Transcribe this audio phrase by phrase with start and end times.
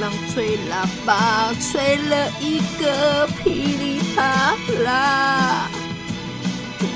[0.00, 5.70] 浪吹喇叭，吹了一个噼里啪啦。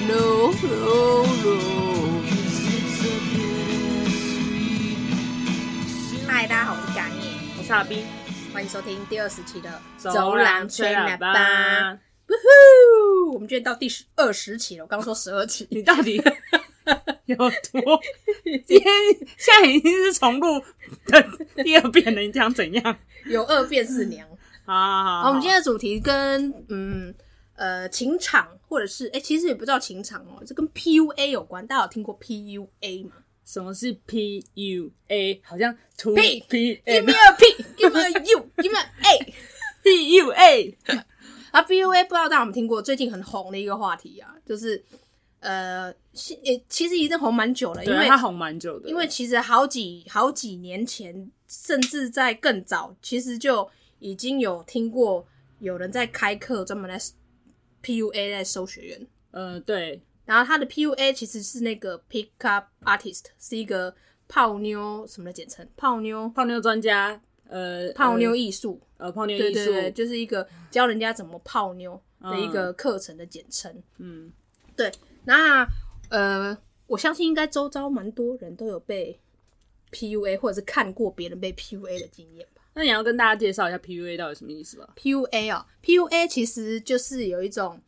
[0.08, 1.46] No no no。
[6.26, 8.04] 嗨，大家好，我是嘎尼，我是阿斌，
[8.52, 11.96] 欢迎收听第二十期的走廊吹喇叭。
[12.28, 13.34] 呜呼！
[13.34, 16.20] 我们今天到第十二十期了，我刚说十二期，你到底？
[17.26, 18.00] 有多？
[18.66, 18.84] 今天
[19.36, 20.62] 现在已经是重录
[21.06, 21.22] 的
[21.62, 22.98] 第二遍了，你想怎样？
[23.26, 24.26] 有二变四娘。
[24.64, 27.14] 好好好，好，我们今天的主题跟嗯
[27.54, 31.66] 呃情场，或者是哎、欸，其实也不知道情场哦，这跟 PUA 有关。
[31.66, 33.12] 大家有听过 PUA 吗？
[33.44, 35.40] 什么是 PUA？
[35.42, 39.18] 好像 to P P give me a P，give me a U，give me a
[39.86, 40.74] A，PUA
[41.52, 42.82] 啊，PUA 不知道大家有没有听过？
[42.82, 44.84] 最近很红的一个话题啊，就是。
[45.46, 46.36] 呃，其
[46.68, 48.88] 其实已经红蛮久了，因为他红蛮久的。
[48.88, 53.68] 因为其实好几好几年前，甚至在更早，其实就
[54.00, 55.24] 已经有听过
[55.60, 56.98] 有人在开课，专门来
[57.80, 59.06] PUA 在收学员。
[59.30, 60.02] 呃，对。
[60.24, 63.94] 然后他的 PUA 其实是那个 Pick Up Artist，是一个
[64.26, 73.72] 泡妞什么的简称，泡妞泡妞专家，呃，泡妞艺术，呃，泡妞艺术，对对对，就是一个教人家怎么泡妞的一个课程的简称。
[73.98, 74.32] 嗯，
[74.74, 74.90] 对。
[75.26, 75.68] 那
[76.08, 79.20] 呃，我相信应该周遭蛮多人都有被
[79.90, 82.62] PUA 或者是看过别人被 PUA 的经验吧？
[82.74, 87.82] 那你要跟大家介绍一下 PUA 到底什么意思吧？PUA 哦，PUA 其实就是有一种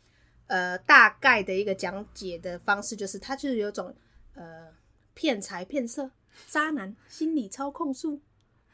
[0.49, 3.95] 呃大概的一个讲解的方式，就是它就是有一种
[4.35, 4.67] 呃
[5.15, 6.11] 骗财骗色、
[6.49, 8.21] 渣男心理操控术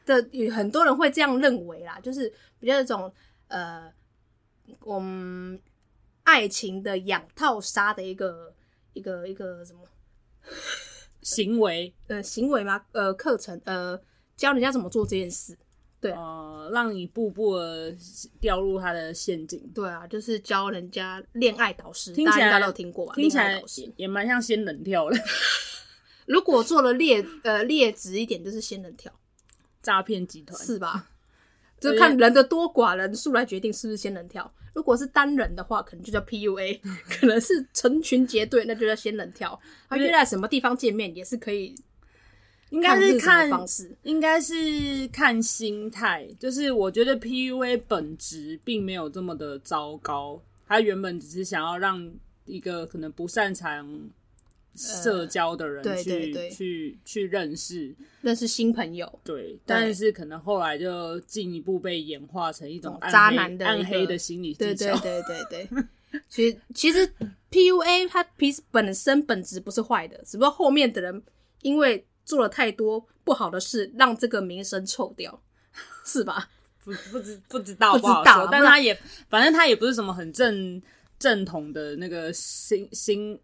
[0.07, 3.13] 的，有很多人会这样认为啦，就是比较一种
[3.47, 3.93] 呃
[4.79, 5.61] 我们。
[6.27, 8.51] 爱情的养套杀的一个
[8.95, 9.81] 一个一个什么
[11.21, 11.93] 行为？
[12.07, 12.83] 呃，行为吗？
[12.91, 13.61] 呃，课程？
[13.65, 13.99] 呃，
[14.35, 15.55] 教人家怎么做这件事？
[16.01, 17.95] 对，呃，让你步步的
[18.39, 19.59] 掉入他的陷阱。
[19.73, 23.13] 对啊，就是教人家恋爱导师，听起来大家都有听过吧？
[23.15, 23.61] 听起来
[23.95, 25.17] 也蛮像仙人跳的。
[26.27, 29.11] 如果做了劣呃劣质一点，就是仙人跳
[29.81, 31.09] 诈骗集团，是吧？
[31.79, 34.53] 就看人的多寡人数来决定是不是仙人跳。
[34.75, 39.59] 如果是单人的话，可能就叫 PUA； 可能是成群结队，那就叫仙人跳。
[39.89, 41.73] 他约在什么地方见面也是可以，
[42.71, 46.27] 应该是看方式，应该是看心态。
[46.37, 52.13] 就是我觉得 PUA 本质并没有这么的糟糕，他原本只是想要让
[52.43, 53.89] 一个可能不擅长。
[54.75, 64.97] 社交的人去、呃、对对对去去认识认识新朋友，对，对但是可能后来就进一步被演化成一种渣男的暗黑的心理技巧。
[64.99, 65.67] 对对对对
[66.11, 67.09] 对，其实其实
[67.51, 71.23] PUA 它其实本身本质不是坏的，只不过后面的人
[71.61, 75.41] 因为做了太多不好的事，让这个名声臭掉，
[76.05, 76.49] 是吧？
[76.83, 78.93] 不不知不知道不知道，但他也
[79.29, 80.79] 反正他也不是什么很正
[81.17, 83.39] 正统的那个心心。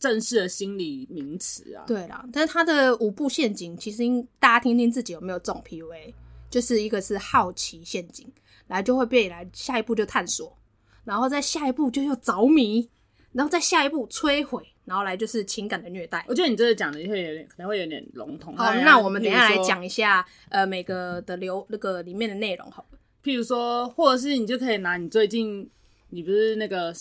[0.00, 4.02] 正式的心理名词啊，对啦，但是他的五步陷阱，其实
[4.38, 6.12] 大家听听自己有没有中 PUA，
[6.50, 8.30] 就是一个是好奇陷阱，
[8.66, 10.56] 来就会被来下一步就探索，
[11.04, 12.88] 然后再下一步就又着迷，
[13.32, 16.24] 然后再下一步摧毁，然后来就是情感的虐待。
[16.28, 18.56] 我觉得你这个讲的会有点可能会有点笼统。
[18.56, 22.98] 好，那我们等一下来讲一下呃每个的流那个里面的内容好了。
[23.22, 25.70] 譬如说，或者是你就可以拿你最近
[26.10, 26.92] 你不是那个。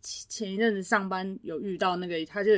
[0.00, 2.50] 前一阵子上班有遇到那个，他就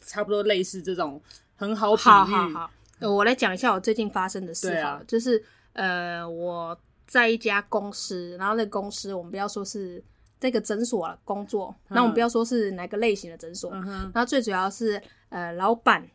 [0.00, 1.20] 差不多类似这种
[1.56, 2.04] 很好比喻。
[2.04, 2.70] 好好好，
[3.10, 5.42] 我来讲一下我最近发生的事哈，啊、就是
[5.72, 10.02] 呃我在一家公司，然后那个公司我们不要说是
[10.40, 16.08] 这个诊所工作，那、嗯、我们不要说是哪个类型的诊所，嗯、然后最主要是呃老板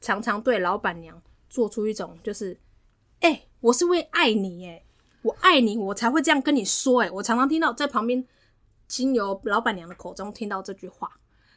[0.00, 2.58] 常常对老板娘做出一种就是，
[3.20, 4.82] 哎、欸，我是为爱你，哎，
[5.22, 8.26] 我爱你，我才会这样跟你说，哎，我常常听到在旁边。
[8.88, 11.10] 经由老板娘的口中听到这句话，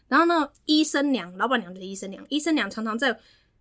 [0.07, 3.17] 然后呢，医生娘，老板娘就是医生娘，医生娘常常在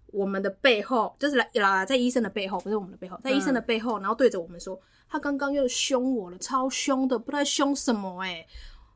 [0.06, 8.46] 我们的背后，就是来来在医生的背后，不是我们的背后，在医生的背后，然后对着我们说，他刚刚又凶我了，超凶的，不知道凶什么诶、欸、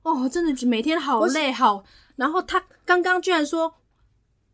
[0.03, 1.85] 哦，真的每天好累好，
[2.17, 3.75] 然后他刚刚居然说，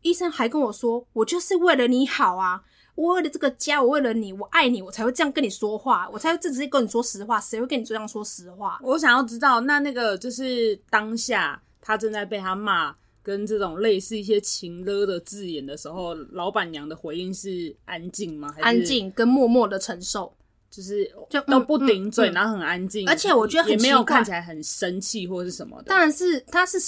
[0.02, 2.64] 医生还跟我说，我就是为了你好啊。
[2.98, 7.40] 我为了这个家，我为了你，我爱你，我才会这样跟你说话，我才会直接跟你说实话。
[7.40, 8.76] 谁会跟你这样说实话？
[8.82, 12.92] 我想要知道，那那个就是当下他正在被他骂，
[13.22, 18.50] 跟这种类似一些情勒的字眼的时候，老板娘的回应是安静吗？
[18.56, 20.34] 还是安静跟默默的承受，
[20.68, 23.08] 就是就都不顶嘴，嗯嗯嗯、然后很安静。
[23.08, 25.84] 而且我觉得很也没有看起来很生气或是什么的。
[25.84, 26.78] 当然是他是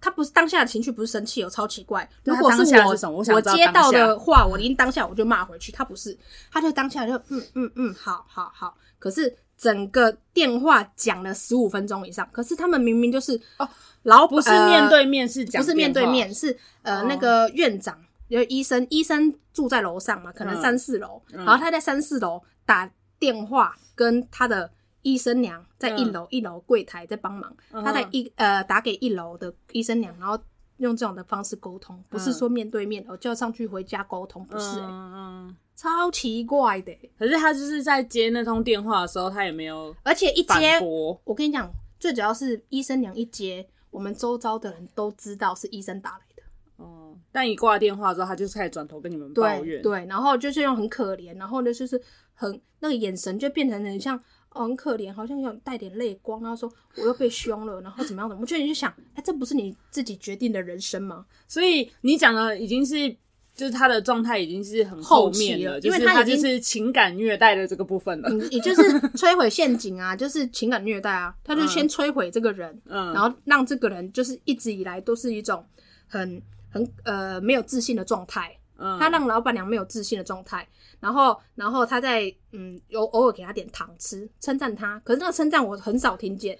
[0.00, 2.08] 他不是当下的情绪，不是生气哦，超奇怪。
[2.24, 5.70] 如果是我，是我，我接到的话，我一定当下我就骂回去。
[5.70, 6.16] 他不是，
[6.50, 8.74] 他就当下就嗯嗯嗯，好好好。
[8.98, 13.68] 可是整个电话讲了十五分钟以上，可是他们明明就是哦，
[14.04, 17.98] 老不是面对面是讲，不是面对面是呃那个院长，
[18.28, 24.70] 因为医生医生住在楼上嘛，可能三四楼，然后他在三四楼打电话跟他的。
[25.02, 27.54] 医生娘在一楼，一楼柜台在帮忙。
[27.70, 30.38] 他在一呃打给一楼的医生娘，然后
[30.76, 35.12] 用这种的方式沟通，不是说面对面，我叫上去回家沟通，不是，嗯
[35.48, 36.92] 嗯，超奇怪的。
[37.18, 46.42] 可是他就是在接那通电话的时候，他也没有，而且一接，我跟你讲，最主要是医生娘一接，我们周遭的人都知道是医生打来的。
[46.76, 52.00] 哦，但一挂电话之后，他就开始转头跟你们抱怨，对，然后就是用很可怜，然后呢就是
[52.34, 54.22] 很那个眼神就变成很像。
[54.52, 56.40] 哦，很可怜，好像有带点泪光。
[56.42, 58.36] 然后说我又被凶了，然后怎么样的？
[58.36, 61.24] 我觉得你就想，哎、欸，这不是你自己决定的人生吗？
[61.46, 63.08] 所以你讲的已经是，
[63.54, 71.34] 就是他的状态已经是很后面了，了因为他就是情感虐待的这个部分了，也就是摧毁陷阱啊，就是情感虐待啊。
[71.44, 75.64] 他就先摧毁这个人， 嗯，然后让这个人就是一直以来都是一种
[76.08, 78.56] 很很呃没有自信的状态。
[78.82, 80.66] 嗯，他让老板娘没有自信的状态。
[81.00, 85.00] 然后，然后他在嗯，有偶尔给他点糖吃，称赞他。
[85.00, 86.58] 可是那个称赞我很少听见，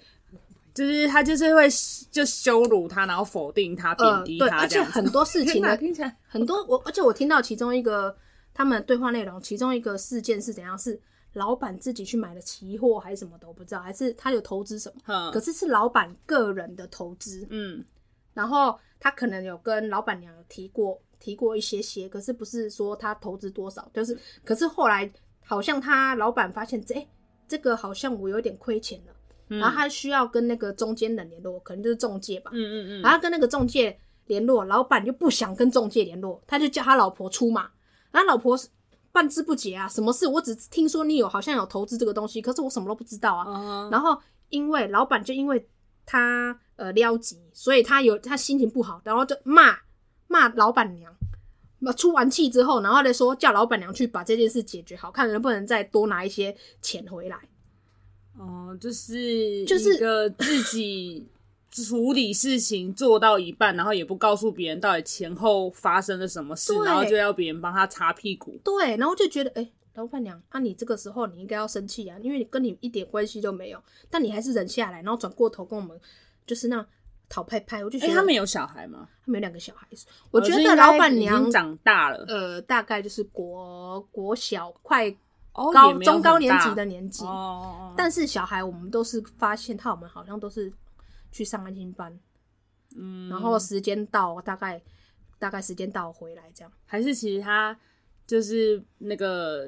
[0.73, 1.67] 就是他就是会
[2.09, 4.49] 就羞辱他，然后否定他，贬低他、呃。
[4.49, 8.15] 对，而且很多事情呢，听起来很多我，而且我听到其中一个
[8.53, 10.75] 他们的对话内容，其中一个事件是怎样？
[10.75, 10.99] 是
[11.33, 15.01] 老板自己去买了期货还是什么都不知道，还是他有投资什么？
[15.05, 17.45] 嗯，可是是老板个人的投资。
[17.51, 17.85] 嗯，
[18.33, 20.99] 然后他可能有跟老板娘有提过。
[21.21, 25.09] 提过一些些，可是不是说他投资多少，就是，可是后来
[25.45, 27.07] 好像他老板发现，这、欸、
[27.47, 29.13] 这个好像我有点亏钱了，
[29.49, 33.95] 嗯、然后他需要跟那个中间人联络，可能就是中介吧，嗯嗯嗯，然后跟那个中介
[34.25, 37.69] 联络，老板就不想跟中介联络，他就叫他老婆出马，
[38.11, 38.59] 然后老婆
[39.11, 40.25] 半知不解啊，什么事？
[40.25, 43.45] 我只听说你有好像有投资这个东西，可是我什么都不知道啊。
[43.47, 44.17] 嗯、然后
[44.49, 45.69] 因为老板就因为
[46.03, 49.77] 他呃撩急，所以他有他心情不好，然后就骂。
[50.31, 51.13] 骂老板娘，
[51.97, 57.37] 出完气之后，然后再说叫老板娘去把这件事解决好，看能不能再多拿一些钱回来。
[58.37, 61.27] 哦，就是就是一个自己
[61.69, 68.57] 处理事情做到一半，然后也不告诉别人到底前后发生了什么事，然后就要别人帮他擦屁股。
[68.63, 75.99] 对，然后就觉得，哎、欸，老板娘，啊，你这个时候你应该要生气啊，因为你跟你一点关系都没有，但你还是忍下来，然后转过头跟我们
[76.45, 76.85] 就是那。
[77.31, 79.07] 讨拍拍，我就觉得、欸、他们有小孩吗？
[79.25, 79.87] 他们有两个小孩，
[80.31, 85.09] 我觉得老板娘长大了，呃，大概就是国国小快
[85.53, 87.23] 高、哦、中高年级的年纪。
[87.23, 90.69] 哦，但是小孩我们都是发现他，我们好像都是
[91.31, 92.19] 去上安心班，
[92.97, 94.81] 嗯，然后时间到，大概
[95.39, 97.79] 大概时间到回来这样，还是其实他
[98.27, 99.65] 就是那个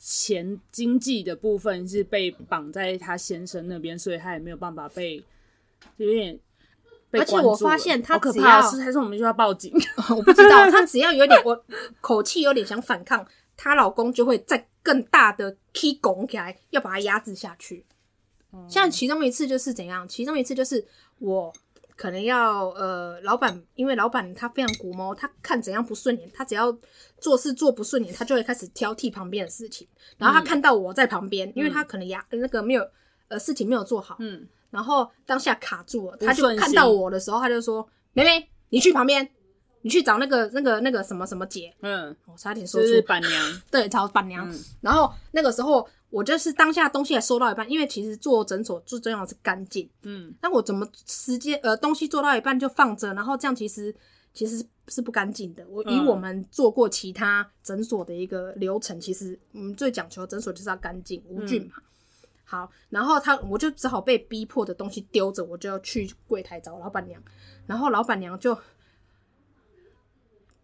[0.00, 5.22] 钱经济的部分是被绑在他先生那边，所以他也没有办法被
[5.98, 6.36] 有点。
[7.12, 9.72] 而且我发现他只要是还是我们就要报警，
[10.10, 11.64] 我不知道他只要有点我
[12.00, 13.26] 口气有点想反抗，
[13.56, 17.84] 她老公就会再更大的踢拱起来，要把她压制下去。
[18.68, 20.06] 像其中一次就是怎样？
[20.08, 20.84] 其中一次就是
[21.18, 21.52] 我
[21.94, 26.76] 可能要呃，老板因为老板他非常古猫，他看怎样不顺眼，他只要
[27.18, 29.86] 做事做不顺眼，他就会开始挑剔旁边的事情。
[30.18, 32.86] 然后他看到我在旁边，因为他可能压那个没有
[33.28, 34.46] 呃事情没有做好，嗯。
[34.76, 39.26] 然后当下卡住了，他就看到我的时候，他就说：“妹妹，你去旁边，
[39.80, 44.46] 你去找那个那个那个什么什么姐。”嗯，我差点说出是板娘， 对，找板娘。
[44.52, 49.88] 嗯、然后那个时候我就是当下东西还收到一半，因为其实做诊所最重要的是干净。
[50.02, 53.94] 嗯，那我怎么时间呃东西做到一半就放着，然后这样其实
[54.34, 55.66] 其实是不干净的。
[55.70, 61.76] 我以我们做过其他诊所的一个流程，嗯、其实我们最讲求的诊所就是要干净无菌嘛。
[61.78, 61.82] 嗯
[62.48, 67.20] 好，然后他我就只好被逼迫的东西丢着，我就要去柜台找老板娘，
[67.66, 68.56] 然后老板娘就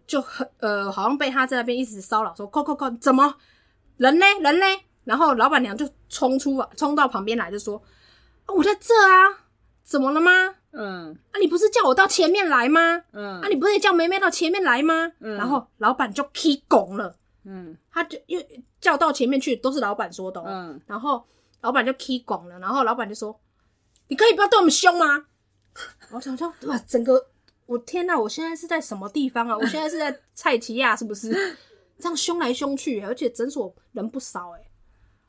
[0.06, 3.36] 就很呃，好像被他在那边一直骚扰，说扣扣扣，怎么
[3.96, 4.24] 人呢？
[4.40, 4.66] 人呢？
[5.02, 7.82] 然后老板娘就冲出啊，冲到旁边来就说
[8.46, 9.46] ：“啊，我在这啊，
[9.82, 10.30] 怎么了吗？
[10.70, 13.02] 嗯，啊，你不是叫我到前面来吗？
[13.10, 15.10] 嗯，啊，你不是叫梅梅到前面来吗？
[15.18, 21.26] 嗯，然后老板就踢拱了，嗯，他就因为叫到前面去都是老板说的，嗯，然后。
[21.62, 23.40] 老板就 key 广了，然后老板就说
[24.08, 25.26] ：“你可以不要对我们凶吗？”
[26.12, 27.28] 我想说，哇，整个
[27.64, 28.18] 我天哪！
[28.18, 29.56] 我现在是在什么地方啊？
[29.56, 31.32] 我现在是在蔡奇亚，是不是？
[31.98, 34.70] 这样凶来凶去，而且诊所人不少哎，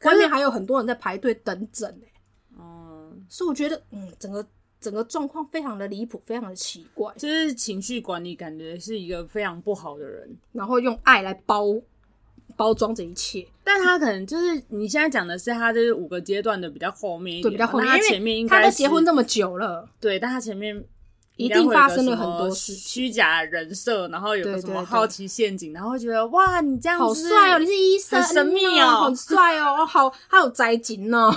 [0.01, 2.57] 外面还有很多人在排队等诊哎。
[2.57, 4.45] 哦，所以我觉得，嗯，整个
[4.81, 11.67] 整个状况非常的离谱，非常的奇怪，就是情绪管理感觉是一个非常不好的人，然后用爱来包
[12.55, 13.45] 包装这一切。
[13.63, 20.83] 但他可能就是你现在讲的是他这五个阶段的比较后面一点，对，比较后面，他前面应该他都结婚这么久了，对，但他前面。
[21.35, 31.31] 一定发生了很多事，虚假人设，然后有个什么好奇陷阱，然后会觉得哇，你这样好帅哦，你是医生，很神秘哦，好帅哦，好，还有宅经呢，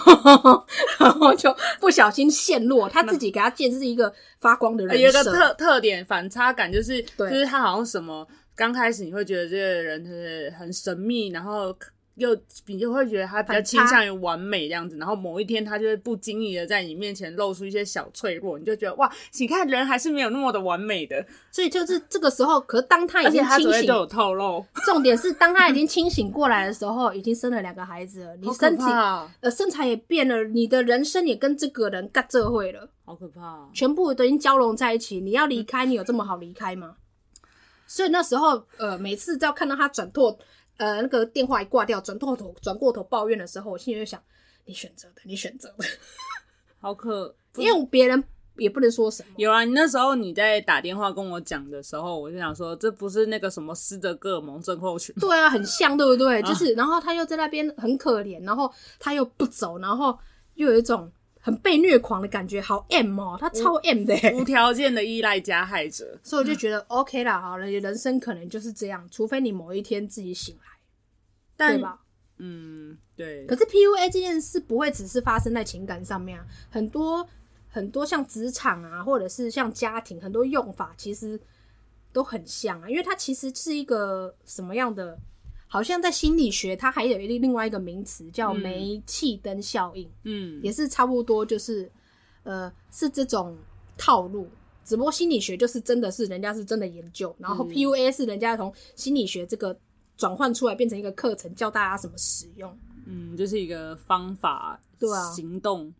[1.00, 11.76] 然后就不小心陷落，他自己给他建是一个发光的人设，有一个特特点反差感，就是就是他好像什么，刚开始你会觉得这个人就是很神秘，然后。
[12.16, 12.34] 又
[12.64, 21.22] 你就会觉得他比较倾向于完美这样子，然后某一天他就会不经意的在你面前露出一些小脆弱，你就觉得哇，你看人还是没有那么的完美的。
[21.52, 24.64] 所以就是这个时候，可是当他已经清醒，都有透露。
[24.86, 28.84] 重点是当他已经清醒过来的时候，已经生了两个孩子了，你身体
[29.40, 35.20] 呃身材也变了，你的人生也跟这个人干这会了，好可怕，全部都已经交融在一起。
[35.20, 36.96] 你要离开，你有这么好离开吗？
[37.86, 40.38] 所以那时候呃，每次只要看到他转拓。
[40.78, 44.22] 呃，那个电话一挂掉，转过头转过头抱怨的时候，我心里就想：
[44.66, 45.86] 你选择的，你选择的，
[46.78, 48.22] 好可，因为别人
[48.58, 49.28] 也不能说什么。
[49.38, 55.14] 有啊，你那时候你在打电话跟我讲的时候，我就想说，这不是那个什么斯德哥尔摩症候群？
[55.18, 56.42] 对啊，很像，对不对？
[56.42, 60.14] 就是，然后他又在那边很可怜，然后他又不走，然后
[60.56, 61.10] 又有一种。
[61.46, 70.66] 很被虐狂的感觉，好 M 哦，他超 M 的，无条件的依赖加害者， 所以我就觉得 OK 啦，好了，人生可能就是这样，除非你某一天自己醒来，
[71.56, 72.00] 但对吧？
[72.38, 73.46] 嗯，对。
[73.46, 77.24] 可是 PUA 这件事不会只是发生在情感上面啊，很多
[77.68, 81.40] 很多像职场啊，或者是像家庭，很多用法其实
[82.12, 85.16] 都很像啊，因为它其实是一个什么样的？
[85.76, 91.86] 好像在心理学，它还有一另外一个名词叫煤气灯效应，嗯，也是差不多，就是
[92.44, 93.54] 呃，是这种
[93.98, 94.48] 套路。
[94.86, 99.78] 只不过心理学就是真的是人家是真的研究，然后 PUA 是人家从心理学这个
[100.16, 102.74] 转换出来变成一个课程，教大家怎么使用。
[103.04, 105.92] 嗯，就是一个方法，对啊，行动。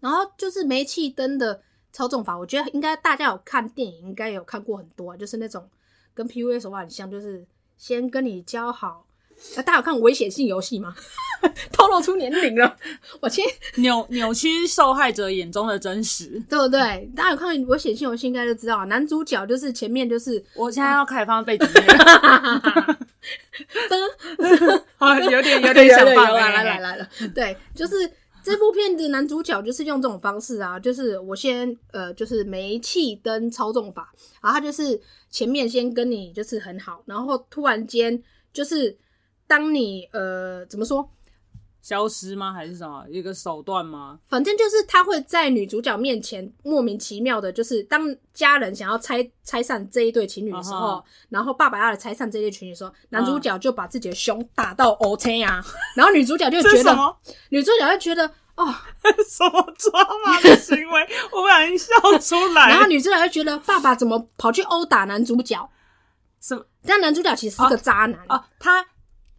[0.00, 1.60] 然后就是煤气灯的
[1.92, 5.68] 操纵法，我觉得应该大家有看电影，应该有看过很多啊，就是那种
[6.14, 7.46] 跟 PUA 手法很像，就是。
[7.76, 9.06] 先跟你交好，
[9.56, 10.94] 啊、大家有看危险性游戏吗？
[11.70, 12.74] 透露出年龄了，
[13.20, 13.44] 我先
[13.76, 17.06] 扭扭曲受害者眼中的真实，对不对？
[17.14, 21.74] 大家有看危险性游戏，应该就知道，男主角就是前面就是，我现在要开放背景音
[25.30, 28.10] 有点有点想法，来来来来了，对，就是。
[28.44, 38.22] 这部片的男主角就是用这种方式啊，就是我先呃，就是煤气灯操纵法，然后他就是前面先跟你就是很好，然后突然间
[38.52, 38.94] 就是
[39.46, 41.08] 当你呃怎么说
[41.84, 42.50] 消失吗？
[42.50, 44.18] 还是什么一个手段吗？
[44.26, 51.04] 反正就是他会在女主角面前莫名其妙的，就是当家人想要拆拆散这一对情侣的时候，uh huh.
[51.28, 55.62] 然后爸爸要来拆散这一对情侣的时候，男主角就把自己的胸打到 OK 啊，
[55.94, 57.16] 然后女主角就觉得
[57.50, 58.30] 女主角就觉得。
[58.56, 58.72] 哦，
[59.28, 59.90] 什么抓
[60.24, 62.68] 马的行为，我不小心笑出来。
[62.68, 65.68] 然后女主角就觉得爸爸怎么跑去殴打男主角？
[66.40, 66.64] 什么？
[66.86, 68.44] 但男主角其实是个渣男哦，哦。
[68.60, 68.86] 他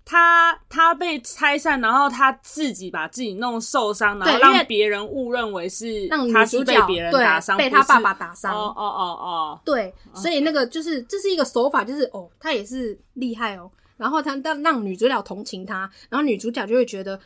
[0.06, 8.54] 他他被拆散，然后他自己把自己弄受伤，然后让别人误认为是让他是被别人打伤，被他爸爸打伤。
[8.54, 13.70] 哦哦哦哦，对，所以那个就是这是一个手法，就是哦，他也是厉害哦。
[13.98, 17.20] 然后他让让女主角同情他，然后女主角就会觉得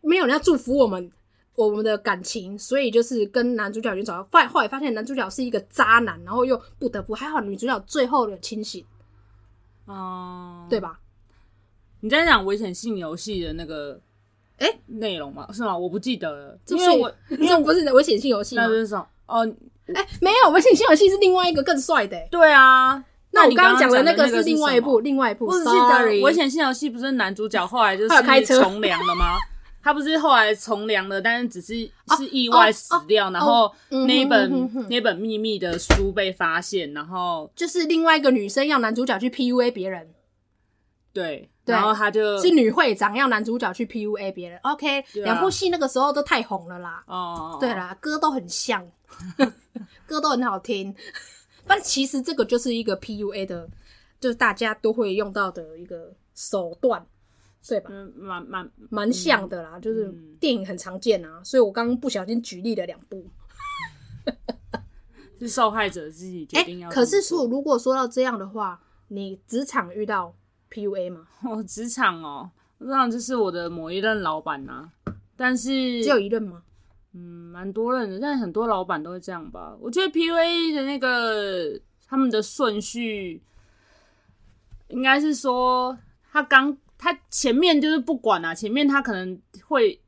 [0.00, 1.10] 没有人要祝福我们。
[1.54, 8.82] 我们的感情，所以就是跟男主角已经找到，后来发现男主角是一个渣男，然后又不得不还好，女主角最后的清醒，
[9.84, 10.98] 哦、嗯，对吧？
[12.02, 13.98] 你在讲危险性游戏的那个
[14.58, 15.48] 哎内容吗？
[15.52, 15.76] 是吗？
[15.76, 18.66] 我不记得了，因为我因为不是危险性游戏吗？
[18.66, 19.06] 那是什么？
[19.26, 19.54] 哦，
[19.94, 23.02] 哎，没有危险性游戏是另外一个更帅的，对啊。
[23.34, 25.46] 那我刚刚讲的那个是另外一部，另外一部。
[25.46, 29.38] 不是记得危险性游戏不是男主角后来就是开车从良了吗？
[29.82, 31.74] 他不是后来从良了，但是只是
[32.16, 40.10] 是意外死掉，然后那一本那本秘密的书被发现，然后就是另外一个女生要男主角去 PUA 别人，
[41.12, 44.58] 对，然后他就是女会长要男主角去 PUA 别人。
[44.62, 48.86] OK，两部戏那个时候都太红了啦，哦，对啦，歌都很像，
[50.06, 50.94] 歌都很好听，
[51.66, 53.68] 但其实这个就是一个 PUA 的，
[54.20, 57.06] 就是大家都会用到的一个手段。
[57.64, 57.90] 对吧？
[58.16, 63.24] 蛮蛮蛮像的啦，嗯、就是电影很常见啊，所以我刚刚不小心举例了两部，
[65.38, 66.92] 是受害者自己决定要、欸。
[66.92, 70.34] 可是说，如果说到这样的话，你职场遇到
[70.72, 71.26] PUA 吗？
[71.44, 75.68] 哦，职场哦，职场就是我的某一任老板呐、啊，但是
[76.02, 76.62] 只有一任吗？
[77.14, 79.76] 嗯，蛮多任的，但很多老板都会这样吧。
[79.78, 83.42] 我觉得 PUA 的那个他们的顺序，
[84.88, 85.96] 应该是说
[86.30, 90.00] 他刚他前面就是不管啊，前面他可能会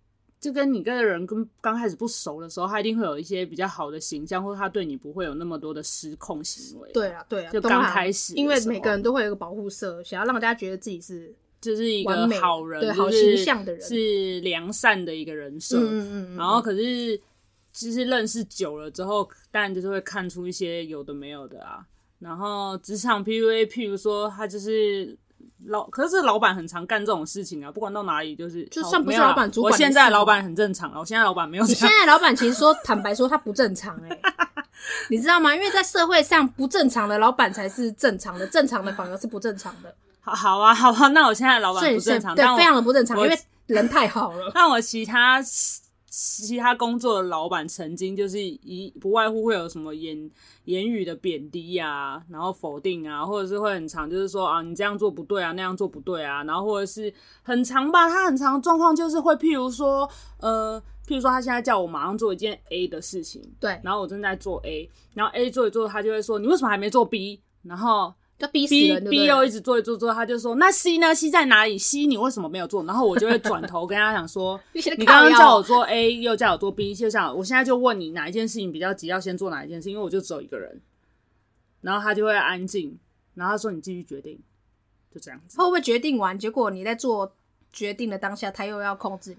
[0.45, 6.91] 就跟你跟人跟刚开始不熟的时候，他一定会有一些比较好的形象，或者他对你不会有那么多的失控行为。
[6.93, 11.35] 对啊，对啊，就刚开始，因为每个人都会有一个保护色，想要让大家觉得自己是。
[11.61, 15.79] 就是一个好人，对，好形象的人，是良善的一个人设。
[15.79, 17.19] 嗯嗯嗯，然后可是
[17.73, 21.83] 其实认识久了之后，当然就是会看出一些有的没有的啊。
[22.19, 25.17] 然后职场 PUA，譬如说他就是
[25.67, 27.71] 老，可是老板很常干这种事情啊。
[27.71, 30.99] 不管到哪里，就是就算不是老板主管，我现在老板很正常啊。
[31.01, 31.65] 我现在老板没有。
[31.65, 34.21] 你现在老板其实说坦白说他不正常哎、欸，
[35.11, 35.55] 你知道吗？
[35.55, 39.95] 因为在社会上不正常的老板才是正常的，正常的反而是不正常的。
[40.21, 44.51] 好好啊，好啊，那我现在老板不正常，对，非常的不正常，因为人太好了。
[44.57, 45.43] 那我其他
[46.17, 50.31] 其他工作的老板，曾经就是一不外乎会有什么言
[50.67, 67.41] 言语的贬低啊，然后否定啊，或者是会很长，就是说啊，你这样做不对啊，那样做不对啊，然后或者是很长吧，他很长状况就是会，譬如说，呃，譬如说他现在叫我马上做一件 A 的事情，对，然后我正在做 A，然后 A 做一做，他就会说，你为什么还没做 B？
[67.63, 68.15] 然后。
[68.37, 74.61] 就逼死人 B B 又一直做一做做，他就说：“那 C 呢？C 在哪里？C 你为什么没有做？”然后我就会转头跟他讲说：
[74.99, 79.89] “你刚刚叫我做 A，又叫我做 B，就像我现在就问你哪一件事情比较急，要先做哪一件事？
[79.89, 80.81] 因为我就只有一个人。”
[81.81, 82.99] 然后他就会安静，
[83.35, 84.37] 然后他说：“你继续决定。”
[85.15, 85.57] 就这样子。
[85.57, 87.33] 会不会决定完，结果你在做
[87.73, 89.37] 决定的当下，他又要控制你？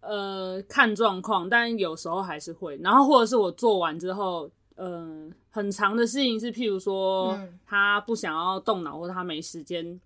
[0.00, 2.78] 呃，看状况，但有时候还是会。
[2.82, 4.48] 然后或者是我做完之后。
[4.76, 10.00] 嗯、呃，很长的事情是，譬如说，他不想要动脑，或者他没时间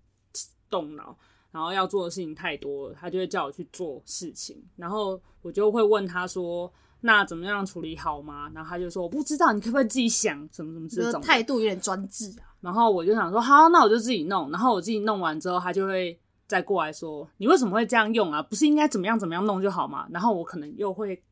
[0.69, 1.15] 动脑，
[1.51, 6.71] 然后要做的事情太多了，他就会叫我去做事情，然后我就会问他说
[7.01, 10.37] ：“那怎么样处理好吗？”然后他就说：“我不知道，你可不可以自己想？
[10.51, 18.41] 什么什么这种态度有点专制啊。”然后我就想说：“好，那我就自己弄。”然后我自己弄完之后，他就会再过来说：“你为什么会这样用啊？
[18.41, 21.23] 不是应该怎么样怎么样弄就好吗？”然后我可能又会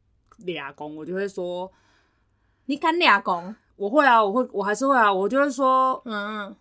[0.46, 1.70] 俩工，我就会说。
[2.68, 3.56] 你敢俩讲？
[3.76, 6.56] 我会啊，我会，我还是会啊，我就会说，嗯，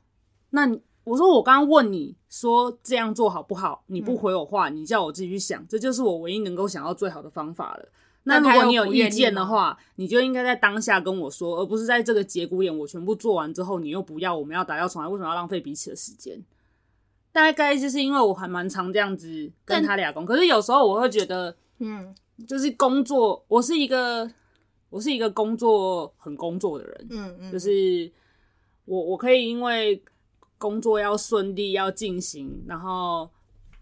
[0.51, 3.85] 那你我说我刚刚问你说这样做好不好？
[3.87, 7.89] 你不回我话，嗯、你叫我自己去想，这就是我唯一能够想到最好的方法了。
[8.25, 16.43] 那如果你有意见的话，你就应该在当下跟我说，而不是在这个节骨眼我全部做完之后，你又不要，我们要打掉重来，为什么要浪费彼此的时间？
[17.31, 22.13] 大概就是因为我还蛮常这样子跟他俩工，可是有时候我会觉得，嗯，
[22.49, 24.29] 就是工作，我是一个。
[24.95, 28.09] 我是一个工作很工作的人，嗯嗯，就是
[28.85, 30.01] 我我可以因为
[30.57, 33.29] 工作要顺利要进行，然后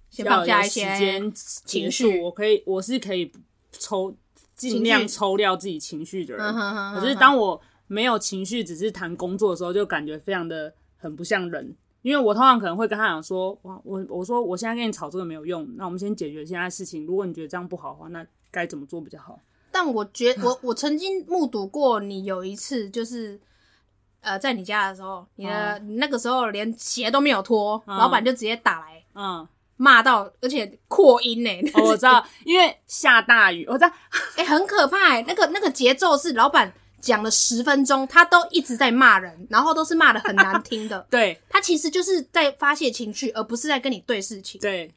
[0.09, 3.31] 需要有时间情绪，我可以我是可以
[3.73, 4.17] 抽
[4.55, 6.55] 尽量抽掉自己情绪的人。
[6.95, 11.77] 可是当我没有情绪，只是谈工作的时候，就感觉非常的很不像人。
[12.01, 17.05] 因为我通常可能会跟他讲说，哇，我我说我现在跟你吵这个没有用，那我们先解决现在事情。
[17.05, 19.39] 如果你觉得这样不好的话，那该怎么做比较好？
[19.73, 23.41] 但我觉我我曾经目睹过你有一次，就是
[24.21, 31.51] 呃，在你家的时候，你的你那个时候连鞋都没有脱，老板就直接打来，嗯，骂到，而且扩音呢。
[31.83, 33.91] 我知道， 因为下大雨，我知道，
[34.37, 35.21] 哎，很可怕。
[35.23, 41.05] 那个那个节奏是老板讲了十分钟，他都一直在骂人，然后都是骂的很难听的。
[41.11, 44.61] 对，他其实就是在发泄情绪，而不是在跟你对事情。
[44.61, 44.93] 对。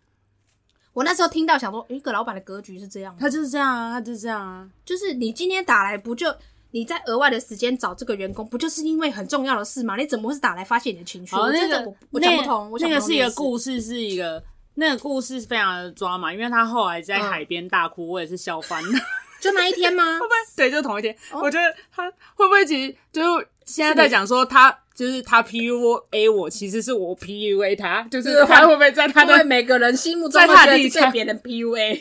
[0.95, 6.34] 我那时候听到想说，一个老板的格局是这样，他就是这样啊，他就是这样啊，就是你今天打来不就
[6.71, 9.97] 你在额外的时间找这个员工，不就是因为很重要的事吗？
[9.97, 11.36] 你怎么会是打来发泄你的情绪？
[11.36, 14.41] 哦，那个我讲不通，那个是一个故事，是一个
[14.75, 18.99] 那个故事非常的抓马，因为他后来在海边大哭，我也是笑翻了。
[19.41, 20.03] 就那一天吗？
[20.17, 20.36] 会不会？
[20.55, 21.15] 对，就同一天。
[21.34, 23.21] 我觉得他会不会其实就
[23.65, 24.80] 现在在讲说他。
[24.95, 31.99] 就是他 PUA 我，其实是我 PUA 他，就是他会不会在他的每个人心目中，在他的立场被别人 PUA，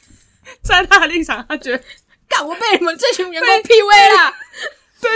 [0.64, 1.84] 在他的立场，他觉得，
[2.26, 4.34] 干我被你们这群员工 PUA 啦。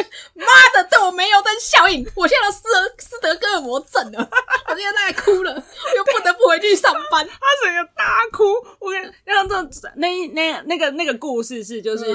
[0.02, 0.06] 对，
[0.44, 4.18] 妈的，对我没有灯效应，我现在都斯德斯德哥尔摩症了，
[4.68, 5.52] 我现在在哭了，
[5.96, 7.26] 又不得不回去上班。
[7.28, 8.44] 他整个大哭，
[8.78, 9.54] 我跟让这
[9.96, 12.06] 那那那个那个故事是，就是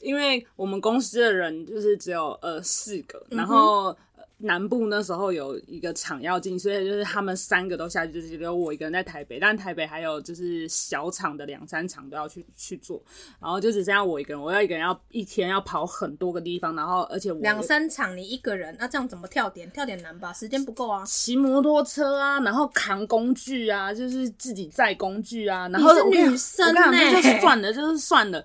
[0.00, 3.96] 因为我们公司的人就是只有呃四个，然后。
[4.40, 9.40] 南部那时候有一个厂要进，所以就是他们三个都下去，就是只有我一个人在台北。
[9.40, 13.02] 但台北还有就是小厂的两三厂都要去去做，
[13.40, 14.40] 然后就只剩下我一个人。
[14.40, 19.68] 我要一个人要一天要跑很多个地方，然后而且我两三厂你一个人，那这样怎么跳点？
[19.72, 20.32] 跳点难吧？
[20.32, 21.04] 时间不够啊！
[21.04, 25.68] 骑摩托车啊，然后扛工具啊，就是自己载工具啊。
[25.68, 28.44] 然后女生欸，那就算了，就是算了。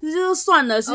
[0.00, 0.92] 这就算了，是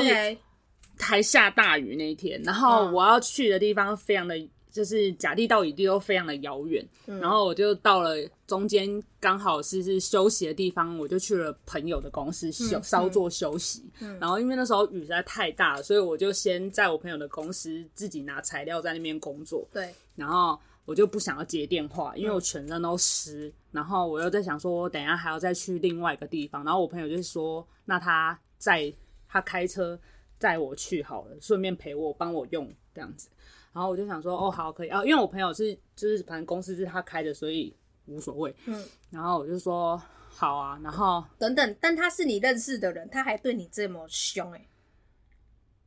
[1.00, 4.36] 还下大雨那一天，然后我要去的地方非常的。
[4.74, 8.16] 就是甲地到乙地都非常的遥远，嗯、然后我就到了
[8.48, 13.88] 中间刚好是是休息的地方，我就去了朋友的公司休、嗯、稍作休息。
[14.02, 19.64] 嗯、然后因为那时候雨实在太大了，所以我就先在我朋友的公司自己拿材料在那边工作。
[19.72, 23.50] 对，然后我就不想要接电话，因为我全身都湿。
[23.50, 26.64] 嗯、然后我又在想说，我等一下还要再去另外一个地方。
[26.64, 28.92] 然后我朋友就说，那他在
[29.28, 30.00] 他开车
[30.40, 33.30] 载我去好了，顺便陪我帮我用这样子。
[33.74, 38.56] 然后我就想说，哦，好，可以啊，因为我朋友是，就是反正公司是他开的，所以无所谓。
[38.66, 44.68] 嗯，然后我就说好啊，然后等等，但他是你认识的人，他还对你这么凶哎、欸？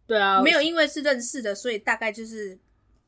[0.06, 2.58] 对啊，没有因为是认识的，所以大概就是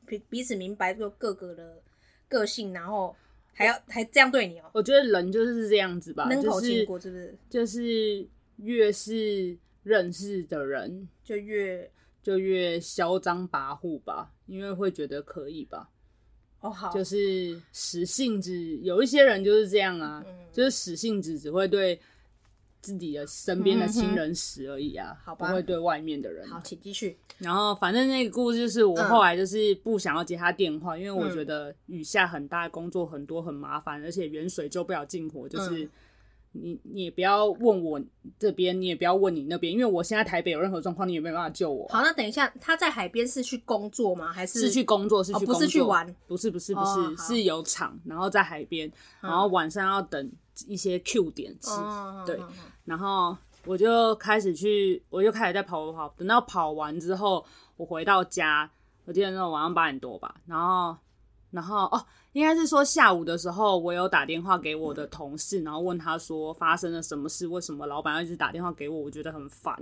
[0.06, 1.82] 彼彼此明白就各个的
[2.28, 3.14] 个性，然后
[3.52, 4.70] 还要还这样对你哦、喔？
[4.74, 7.36] 我觉得人就是这样子吧，能否经过是不是？
[7.50, 8.24] 就是
[8.56, 9.56] 越是
[9.88, 11.90] 认识的人，就越。
[12.20, 15.88] 就越嚣张跋扈吧，因为会觉得可以吧。
[16.60, 21.98] 哦，好，就是使性子，有一些人就是这样啊，嗯、就是使性子只会对
[22.82, 26.46] 自己的身边的亲人使而已啊，好不会对外面的人。
[26.48, 27.16] 好，请继续。
[27.38, 35.88] 然后，反正那个故事就是我后来就是不想要接他电话，嗯、因为我觉得雨下很大，工作很多，很麻烦，而且远水救不了近火，就是。
[36.58, 38.00] 嗯你你也不要问我
[38.38, 41.86] 这边，你也不要问你那边，因为我现在台北有任何状况，你也没办法救我。
[41.88, 44.32] 好，那等一下，他在海边是去工作吗？
[44.32, 45.22] 还是是去工作？
[45.22, 46.16] 是去工作，哦、不是去玩？
[46.26, 48.90] 不是不是不是，哦、是有厂，然后在海边，
[49.20, 50.30] 然后晚上要等
[50.66, 51.70] 一些 Q 点吃。
[51.70, 52.38] 哦、对，
[52.84, 57.44] 然后我就开始去，我就开始在跑跑跑，等到跑完之后，
[57.76, 58.70] 我回到家，
[59.04, 60.96] 我记得那种晚上八点多吧，然后。
[61.50, 69.74] 然后哦，应该是说下午的时候，我有打电话给我的同事，然后问他说发生了什么事，为什么老板要一直打电话给我，我觉得很烦。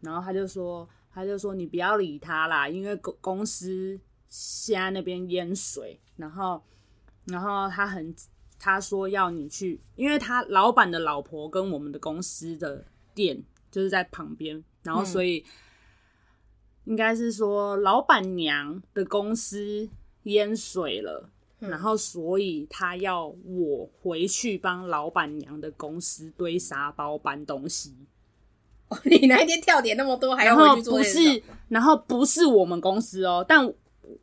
[0.00, 6.62] 然后他就说，他就说你不要理他啦，因为公公司现在那边淹水，然后
[7.24, 8.14] 然后他很
[8.56, 15.44] 他说要你去，因为他老板的老婆跟我们的公司的店就是在旁边，然后所以、
[16.84, 19.90] 嗯、应该是说老板娘的公司。
[20.24, 21.28] 淹水了，
[21.58, 27.94] 然后所以他要我回去帮老板娘的公司堆沙包搬东西。
[28.88, 30.98] 哦，你那一天跳点那么多，还要回去做？
[30.98, 33.72] 不是，然后不是我们公司哦，但。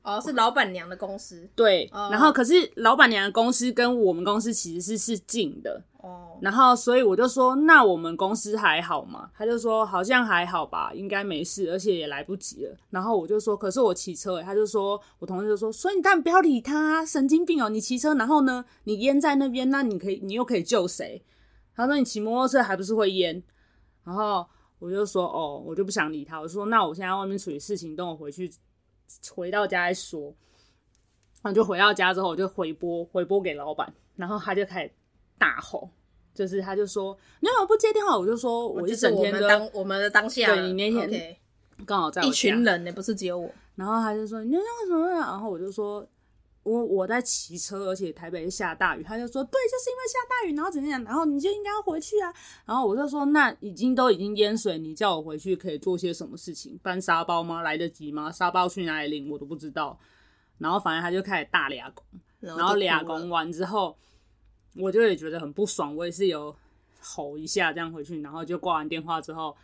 [0.02, 1.48] 哦，是老板娘的公司。
[1.56, 5.84] 对，哦、然后可是老板娘的公司跟我们公司其实是是近的。
[5.98, 9.30] 哦，然后所以我就说，那我们公司还好吗？
[9.36, 12.78] 他就说好像还好吧，应该没事，而且也来不及了。
[12.92, 21.24] 然后我就说，可是我骑车，他就说，我同事就说，所以你当然不要理他，神经病哦，你骑车，然后呢，你淹在那边，那你可以，你又可以救谁？
[21.76, 23.44] 他说你骑摩托车还不是会淹？
[24.04, 24.46] 然后
[24.80, 28.50] 我就说，哦，我就不想理他，我说那我现在外面处理事情，等我回去。
[29.34, 30.34] 回到家再说，
[31.42, 34.92] 然后就回到家之后，我就回拨回拨给老板，然后他就开始
[35.38, 35.90] 大吼，
[36.34, 41.36] 就是他就说：“你为什么不接电话？”我就说：“我一整天都我们当我们的当下，对你那天
[41.86, 46.08] 刚好在一群人呢，不是只有我。”然后他就说：“你那为什么？”然后我就说。
[46.68, 52.34] 我我在骑车，而且台北下大雨，他就说对，就是因为下大雨，然后怎么样，然后你就应该要回去啊。
[52.66, 56.78] 然后我就说，那已经都已经淹水，你叫我回去可以做些什么事情？
[56.84, 57.62] 搬沙包吗？
[57.62, 58.30] 来得及吗？
[58.30, 59.30] 沙包去哪里领？
[59.30, 59.98] 我都不知道。
[60.58, 62.04] 然后反正他就开始大俩工，
[62.42, 63.98] 然后俩工完之后，
[64.76, 66.54] 我就也觉得很不爽，我也是有
[67.00, 69.56] 吼一下这样回去，然后就挂完电话之后，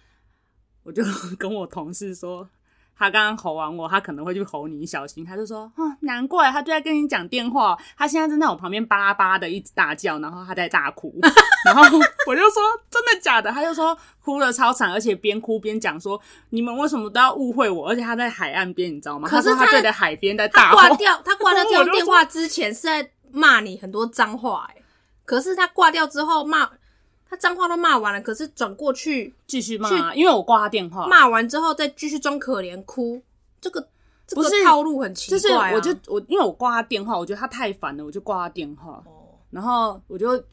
[0.84, 1.04] 我就
[1.38, 2.50] 跟我同事说。
[2.98, 5.26] 他刚刚吼完我，他可能会去吼你，小心。
[5.26, 7.78] 他就说：“哦，难怪他就在跟你讲电话。
[7.98, 11.14] 他现在正在我旁边巴拉巴的一直大叫，然后他在大哭。
[11.66, 11.82] 然后
[12.28, 13.52] 我就说：真的假的？
[13.52, 16.20] 他就说哭了超惨，而且边哭边讲说：
[16.52, 17.90] 你们为什么都要误会我？
[17.90, 19.28] 而且他在海岸边，你知道吗？
[19.28, 21.22] 可是他，他对着海边在大挂掉。
[21.26, 24.82] 他挂掉 这个电话之前是在骂你很多脏话，哎，
[25.26, 26.70] 可是他挂掉之后骂。”
[27.34, 31.08] 他脏话都骂完了，可是转过去继续骂，因为我挂他电话。
[31.08, 33.20] 骂完之后再继续装可怜哭，
[33.60, 33.88] 这个
[34.28, 35.40] 这个套路很奇怪。
[35.40, 39.04] 就是我就我因为我挂他电话，我觉得他太烦了，我就挂他电话。
[39.08, 40.44] 哦然后我就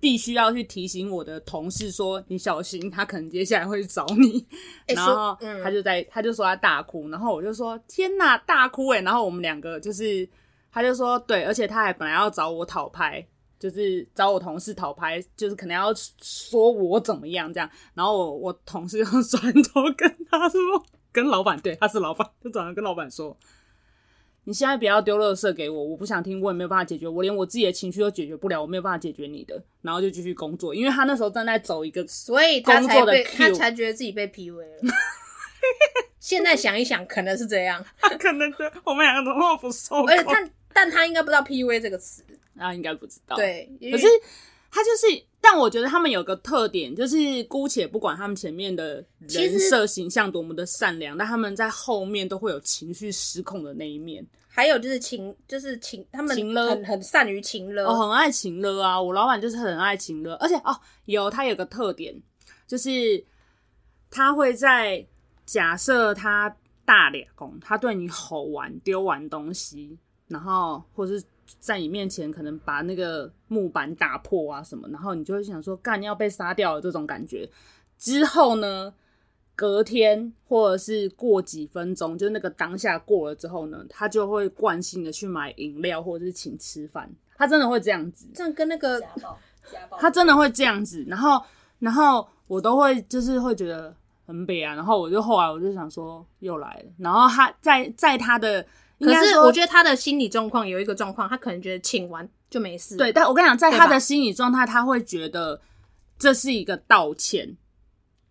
[0.00, 4.46] 必须要去提醒我的同事说：“你小心，他可能接下来会找你。”
[4.94, 10.28] 然后他就在他就说他大哭，然后我就说：“天哪，大哭欸！”然后我们两个就是
[10.70, 13.26] 他就说对，而且他还本来要找我讨拍。
[13.64, 20.60] 就是找我同事讨拍，就是可能要说我怎么样这样，然后我我同事就 转头跟他说，
[21.10, 23.34] 跟老板，对，他是老板，就转头跟老板说，
[24.44, 34.92] 你现在不要丢垃圾给我，我不想听，我也没有办法解决，我连我自己的情绪都解决不了，我没有办法解决你的，然后就继续工作，因为他那时候正在走一个，所以他才被他才觉得自己被 PUA 了。
[36.20, 42.22] 现在想一想，可能是这样，他 可能觉得我们两个都那么不受，而且他，但他应该不知道 PUA 这个词，
[42.56, 44.06] 他应该不知道，对，可是
[44.70, 45.24] 他就是。
[45.46, 54.26] 但我觉得他们有个特点，就是姑且不管他们前面的人设形象多么的善良，但他们在后面都会有情绪失控的那一面。
[54.48, 58.98] 还有就是情，就是情，他们很很，很善于情勒，哦，很爱情勒啊！
[58.98, 62.14] 我老板就是很爱情勒，而且哦，有他有个特点，
[62.66, 63.22] 就是
[64.10, 65.06] 他会在
[65.44, 66.56] 假设他
[66.86, 71.22] 大脸公，他对你吼完丢完东西，然后或是。
[71.60, 77.46] 在你面前可能把那个木板打破啊什么，然后你就会想说，干，要被杀掉了这种感觉。
[77.98, 78.92] 之后呢，
[79.54, 87.10] 隔天或者是过几分钟，就那个当下过了之后呢，他就会惯性的去买饮料或者是请吃饭。
[87.36, 88.98] 他真的会这样子，这样跟那个
[89.98, 91.04] 他真的会这样子。
[91.06, 91.38] 然后，
[91.78, 93.94] 然后我都会就是会觉得
[94.26, 94.74] 很悲啊。
[94.74, 96.90] 然后我就后来我就想说，又来了。
[96.96, 98.64] 然后他在在他的。
[99.00, 102.96] 可是我觉得他的心理状况有一个状况，他可能觉得请完就没事。
[102.96, 105.60] 对，但我跟你讲，在他的心理状态，他会觉得
[106.18, 107.56] 这是一个道歉，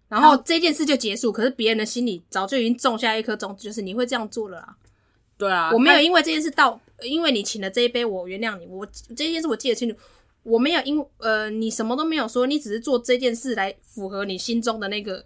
[0.07, 1.31] 然后这件事就结束。
[1.31, 4.75] 可是别人的心里早就已经种下一颗种子，就是你会这样做了啦。
[5.37, 8.65] 对啊，我没有因为这件事道，因为你请了这一杯，我原谅你。
[8.65, 9.95] 我这件事我记得清楚，
[10.43, 15.25] 我没有因呃，你什么都没有说，你只是做这件事来符合你心中的那个。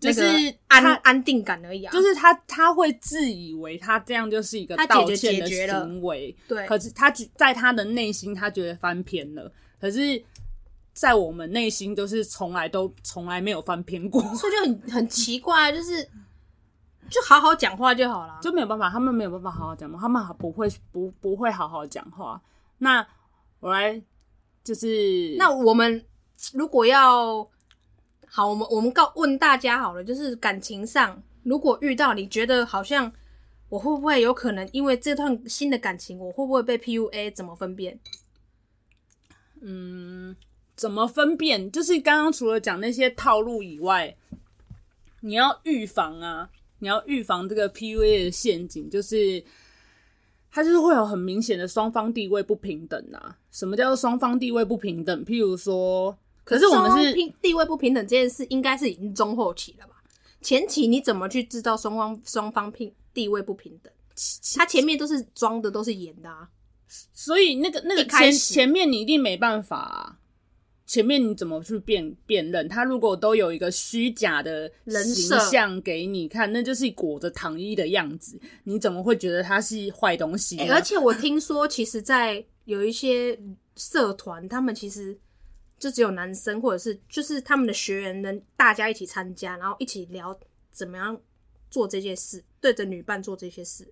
[0.00, 0.22] 就是
[0.68, 6.66] 安安定感而已啊，就是他他会自以为他这样就是一个道歉的行为，对。
[6.66, 9.52] 可是他在他的内心，他觉得翻篇了。
[9.78, 10.24] 可是，
[10.94, 16.02] 在我们内心，都是从来都从来没有翻篇过，所以就很很奇怪，就是
[17.10, 22.40] 就好好讲话就好了，就没有办法，他们没有办法好好讲话，他们不会不不会好好讲话。
[22.78, 23.06] 那
[23.60, 24.02] 我来
[24.64, 26.02] 就是，那我们
[26.54, 27.46] 如果要。
[28.32, 33.12] 好，我们我们告问大家好了，就是感情上，如果遇到你觉得好像
[33.68, 37.34] 我会不会有可能因为这段新的感情，我会不会被 PUA？
[37.34, 37.98] 怎么分辨？
[39.60, 40.36] 嗯，
[40.76, 41.68] 怎么分辨？
[41.72, 44.16] 就是刚刚除了讲那些套路以外，
[45.22, 49.42] 你要预防啊，你要预防这个 PUA 的陷阱，就是
[50.52, 53.36] 它就是会有很明显的双方地位不平等啊。
[53.50, 55.24] 什么叫做双方地位不平等？
[55.24, 56.16] 譬如说。
[56.50, 59.94] 可是我们是地位不平等这件事，应该是已经中后期了吧？
[60.42, 63.92] 前期你怎么去制造双方双方平地位不平等？
[64.56, 66.48] 他前面都是装的，都是演的啊。
[67.12, 70.18] 所以那个那个前前面你一定没办法啊。
[70.86, 72.68] 前面你怎么去辨辨认？
[72.68, 80.58] 他如果都有一个虚假的形象给你看，那就是裹着糖衣的样子，你怎么会觉得他是坏东西？
[80.58, 83.38] 欸，而且我听说，其实，在有一些
[83.76, 85.16] 社团，他们其实。
[85.80, 90.38] 就只有男生，或者是就是他们的学员能大家一起参加，然后一起聊
[90.70, 91.18] 怎么样
[91.70, 93.90] 做这件事，对着女伴做这些事。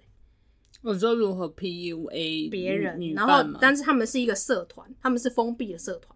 [0.83, 6.14] 我说如何 PUA 别人，然后但是他们是一个社团，他们是封闭的社团。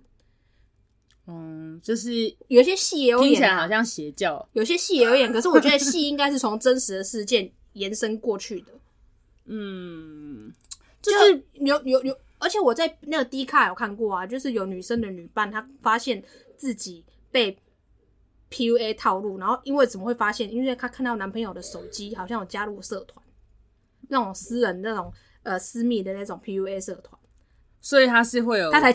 [1.27, 2.13] 嗯，就是
[2.49, 4.47] 有些戏也有演，听起来好像邪教。
[4.53, 8.73] 有些戏也有演，可是我觉得戏应该是从真实的事件延伸过去的。
[9.47, 10.53] 嗯，
[11.01, 12.19] 就是有有有。
[12.43, 16.23] 有而且我在那个 D 卡有看过啊，就是有女生的女伴，她发现
[16.57, 17.57] 自己被
[18.51, 20.53] PUA 套路，然后因为怎么会发现？
[20.53, 23.25] 因为她看到男朋友的手机好像有加入社团，
[24.09, 25.13] 那种私人那种
[25.45, 27.19] 呃私密的那种 PUA 社团，
[27.81, 28.93] 所以他是会有他才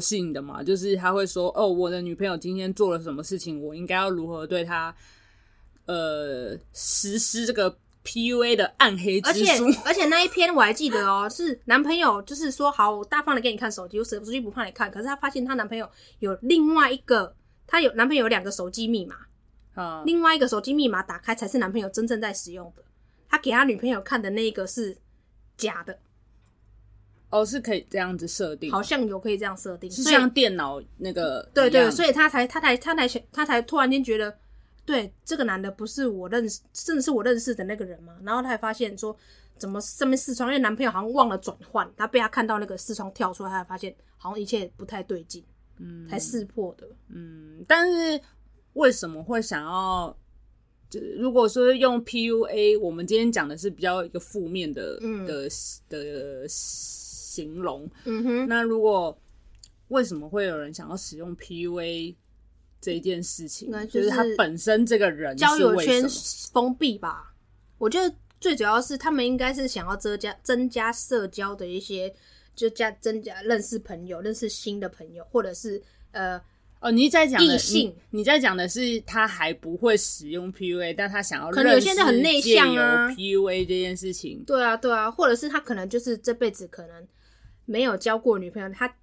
[0.00, 4.94] 性的嘛，就是他会说哦，我的女朋友今天做了什么事情，我应该要如何对她
[5.84, 7.76] 呃实施这个。
[8.04, 15.88] PUA 的暗黑之书，而且而且那一篇我还记得哦， 是男朋友就是说好，我大方的给你看手机，我手机不怕你看，可是她发现她男朋友
[16.20, 17.34] 有另外一个，
[17.66, 19.16] 她有男朋友有两个手机密码，
[19.74, 22.82] 啊，另外一个手机密码打开才是男朋友真正在使用的，
[23.28, 24.96] 他给他女朋友看的那一个是
[25.58, 25.98] 假的，
[27.30, 34.38] 哦，是可以这样子设定，好像有可以这样设定，是像电脑那个，对，对对，所以他才他才他才他才，他才突然间觉得。
[34.88, 38.16] 对，这个男的不是我认识，甚至是我认识的那个人嘛。
[38.24, 39.14] 然后他还发现说，
[39.58, 45.44] 怎么上面视窗，因为男朋友好像忘了转换，他被他看到那个视窗跳出来，他才发现好像一切不太对劲，
[45.76, 46.88] 嗯，才识破的。
[47.08, 48.18] 嗯，但是
[48.72, 50.16] 为什么会想要？
[50.88, 55.46] 就如果说用 PUA，我们今天讲的是比较一个负面的、嗯、的
[55.90, 57.86] 的形容。
[58.06, 59.20] 嗯哼，那如果
[59.88, 62.16] 为什么会有人想要使用 PUA？
[62.80, 66.04] 这一件事情，就是他本身这个人交友圈
[66.52, 67.34] 封闭吧。
[67.78, 72.12] 我觉得最主要是他们应该是想要增加增加社交的一些，
[72.54, 76.40] 就加增加认识朋友、认识新的朋友，或者是呃
[76.80, 87.06] 哦，你在讲异性，你在讲的是他还不会使用 PUA，但他想要可能有些人很内向啊，PUA 这件事情，对啊对啊，或者是他可能就是这辈子可能
[87.64, 88.94] 没有交过女朋友，他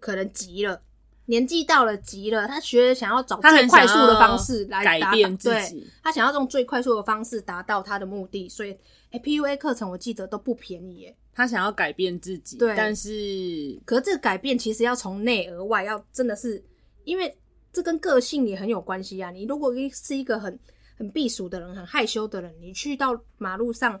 [0.00, 0.82] 可能急了。
[1.30, 5.86] 年纪到了，急了，他学想要找最快速的方式来改变自己。
[6.02, 8.76] 他想要用最快速的方式达到他的目的，所以，
[9.12, 11.16] 哎，PUA 课程我记得都不便宜耶。
[11.32, 16.60] 他想要改变自己，对，但是，可是这个改变其实要从内而外，要真的是，
[17.04, 17.32] 因为
[17.72, 19.30] 这跟个性也很有关系啊。
[19.30, 20.58] 你如果是一个很
[20.98, 23.98] 很避暑的人，很害羞的人，你去到马路上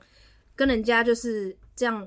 [0.56, 2.06] 跟人家就是这样。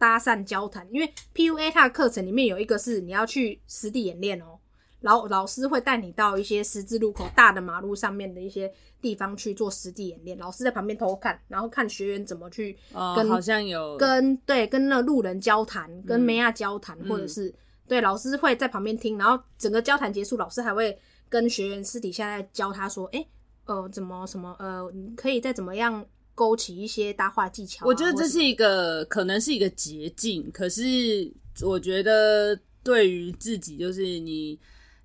[0.00, 4.58] 搭讪交谈，因为 PUA 它的课程里面有一个是你要去实地演练哦，
[5.02, 12.72] 老老师会带你到一些十字路口大的马路上面的一些地方去做实地演练，老师在旁边偷看，然后看学员怎么去
[13.14, 17.54] 跟、哦、好像有跟对跟那路人交谈，跟妹啊交谈，嗯、或者是、嗯、
[17.86, 23.22] 对老师会在旁边听，然后整个交谈结束，老师还会跟学员私底下在教他说，哎，
[23.66, 26.06] 呃，怎么什么呃，你可以再怎么样。
[26.40, 30.50] 勾起一些搭话技巧，我觉得这是一个可能是一个捷径。
[30.50, 34.58] 可是我觉得对于自己，就是你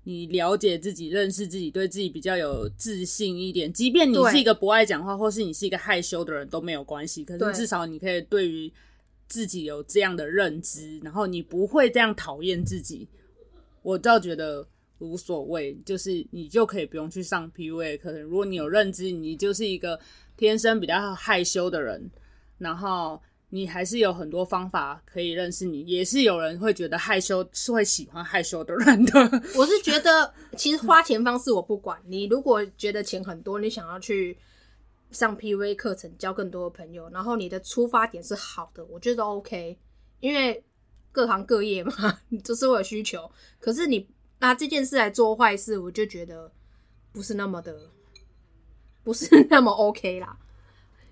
[0.04, 3.70] 你了解自己、认识自己，对自己比较有自信一点。
[3.70, 7.22] 即便你是一个不爱讲话，或是你是一个害羞的人都没有关系。
[7.22, 8.72] 可是至少你可以对于
[9.28, 13.06] 自己有这样的认知，然后你不会这样讨厌自己。
[13.82, 14.66] 我倒觉得
[14.98, 18.22] 无所谓，就是你就可以不用去上 PUA 课程。
[18.22, 19.98] 如果你有认知，你就是一个。
[20.38, 22.10] 天生比较害羞的人，
[22.58, 29.12] 然后你还是有很多方法可以认识你，也是有人会觉得害羞是会喜欢害羞的人的。
[29.56, 34.36] 我是觉得，其实花钱方式我不管，你如果觉得钱很多，你想要去
[35.10, 39.78] 上 PUA 课程，交更多的朋友，然后你的出发点是好的，我觉得 OK，
[40.20, 40.62] 因为
[41.12, 41.92] 各行各业嘛，
[42.44, 43.30] 就是会有需求。
[43.58, 44.06] 可是你
[44.38, 46.50] 拿这件事来做坏事，我就觉得
[47.12, 47.90] 不是那么的。
[49.04, 50.36] 不是那么 OK 啦，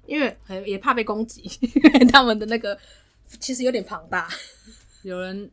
[0.04, 2.76] 因为也怕被攻击，因为他们的那个
[3.38, 4.28] 其实有点庞大。
[5.02, 5.48] 有人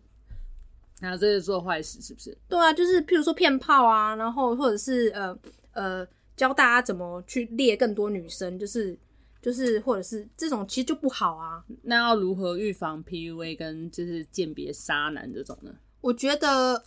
[1.02, 2.36] 拿这个做坏事，是不是？
[2.50, 5.38] 对啊，就是譬如说骗炮啊，然后或者是呃
[5.74, 8.98] 呃教大家怎么去猎更多女生，就是
[9.40, 11.64] 就是或者是这种其实就不好啊。
[11.84, 15.72] 那要如何预防 PUA 跟就是鉴别渣男这种呢？
[16.02, 16.84] 我觉得呃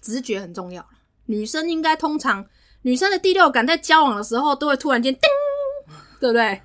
[0.00, 0.86] 直觉很重要，
[1.26, 2.46] 女生应该通常。
[2.82, 5.22] 女生的第六感在交往的时候都会突然间叮，
[6.20, 6.62] 对不对？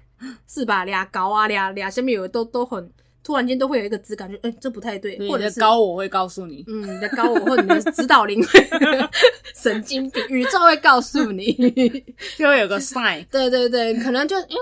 [0.47, 0.85] 是吧？
[0.85, 2.91] 俩搞啊，俩俩下面有都都很
[3.23, 8.43] 突然间都会有一个直感，就、欸、哎这不太对，对或者是高我会告诉你，嗯，你的高我或者你的指导灵
[9.55, 11.53] 神经病，宇宙会告诉你，
[12.37, 14.55] 就会有个 sign，对对对，可能就嗯。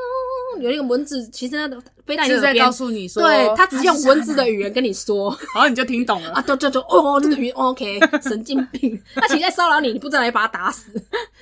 [0.59, 6.33] 有一个蚊子，其实那个飞到你在告诉你说，对，他只是用文字的语言跟你说，然后你就听懂了。
[6.33, 10.91] 啊，对对对，哦，这个语言 OK，神经病，他其实在骚扰你，你不知道你把他打死，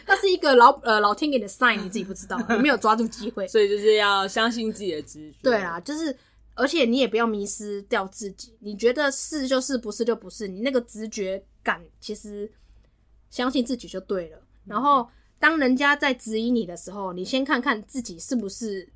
[0.05, 5.37] 那是一个老呃老天给的 sign，你自己不知道，你没有抓住机会， 所以就是要相信自己的直觉。
[5.41, 6.15] 对啦，就是
[6.59, 12.51] 而且你也不要迷失掉自己，你觉得是就是，不是就不是，你那个直觉感其实
[13.29, 14.41] 相信自己就对了。
[14.65, 15.07] 然后
[15.39, 18.87] 当人家在指引你的时候，你先看看自己是不是。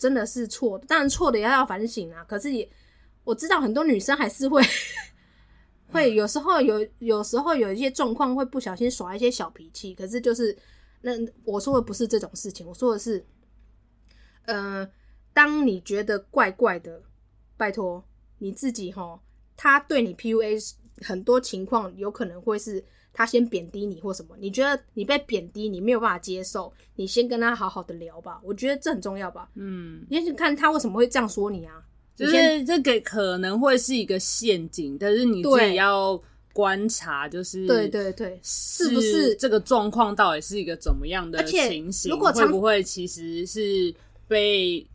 [0.00, 2.24] 真的是错的，当然错的也要反省啊。
[2.24, 2.48] 可是
[3.22, 4.62] 我知道很多女生还是会
[5.92, 9.94] 会有时候有有时候有一些状况会不小心耍一些小脾气。
[9.94, 10.56] 可是就是
[11.02, 11.12] 那
[11.44, 13.22] 我说的不是这种事情，我说的是，
[14.46, 14.90] 呃，
[15.32, 17.02] 当你觉得怪怪的，
[17.56, 18.04] 拜托
[18.38, 19.20] 你自己哈，
[19.56, 22.84] 他对你 PUA 很多情况有可能会是。
[23.12, 24.36] 他先贬低你或什么？
[24.38, 28.40] 你觉得你被贬低，你没有办法接受，你先跟他好好的聊吧。
[28.42, 29.50] 我觉得这很重要吧。
[29.56, 31.82] 嗯，你先看他为什么会这样说你啊？
[32.14, 36.18] 就是这个可能会是一个陷阱，但是你自己要
[36.52, 42.12] 观察，就是对对对，是不是这个状况到底是一个怎么样的情形？
[42.12, 43.92] 如果会不会其实是
[44.28, 44.86] 被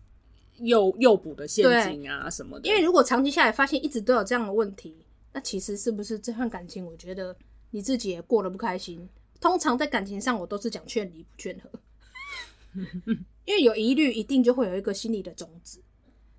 [0.59, 2.67] 诱诱捕的陷阱啊什么的？
[2.67, 4.95] 因为如果长期下来发现一直都有这样的问题，
[5.33, 6.85] 那其实是不是这段感情？
[6.85, 7.35] 我觉得。
[7.71, 9.05] 你自己也过得不开心。
[9.41, 11.69] 通常在感情上，我都是讲劝离不劝和，
[13.43, 15.81] 因为有疑虑，一定就会有一个心理的种子，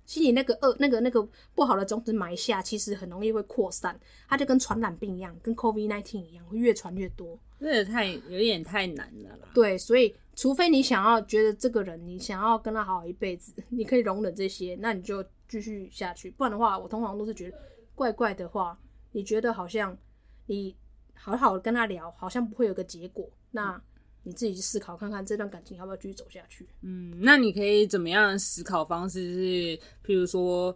[0.07, 1.21] 心里那个恶、那个那个
[1.53, 3.99] 不好的种子埋下，其实很容易会扩散。
[4.27, 7.37] 它就跟传染病一样，跟 COVID nineteen 一样，会越传越多。
[7.59, 9.49] 这也太有点太难了啦。
[9.53, 16.31] 对，所以除非你想要觉得这个人，你想要跟他好一辈子， 你可以容忍这些，那你就继续下去。
[16.31, 17.57] 不然的话，我通常都是觉得
[17.93, 18.79] 怪怪的话，
[19.11, 19.97] 你觉得好像
[20.45, 20.73] 你。
[21.19, 23.27] 好好跟他聊，好像不会有个结果。
[23.49, 23.81] 那
[24.21, 26.69] 你自己去思考看看，这段感情要不要继续走下去？
[26.83, 30.73] 嗯，那你可以怎么样思考方式是，譬如说。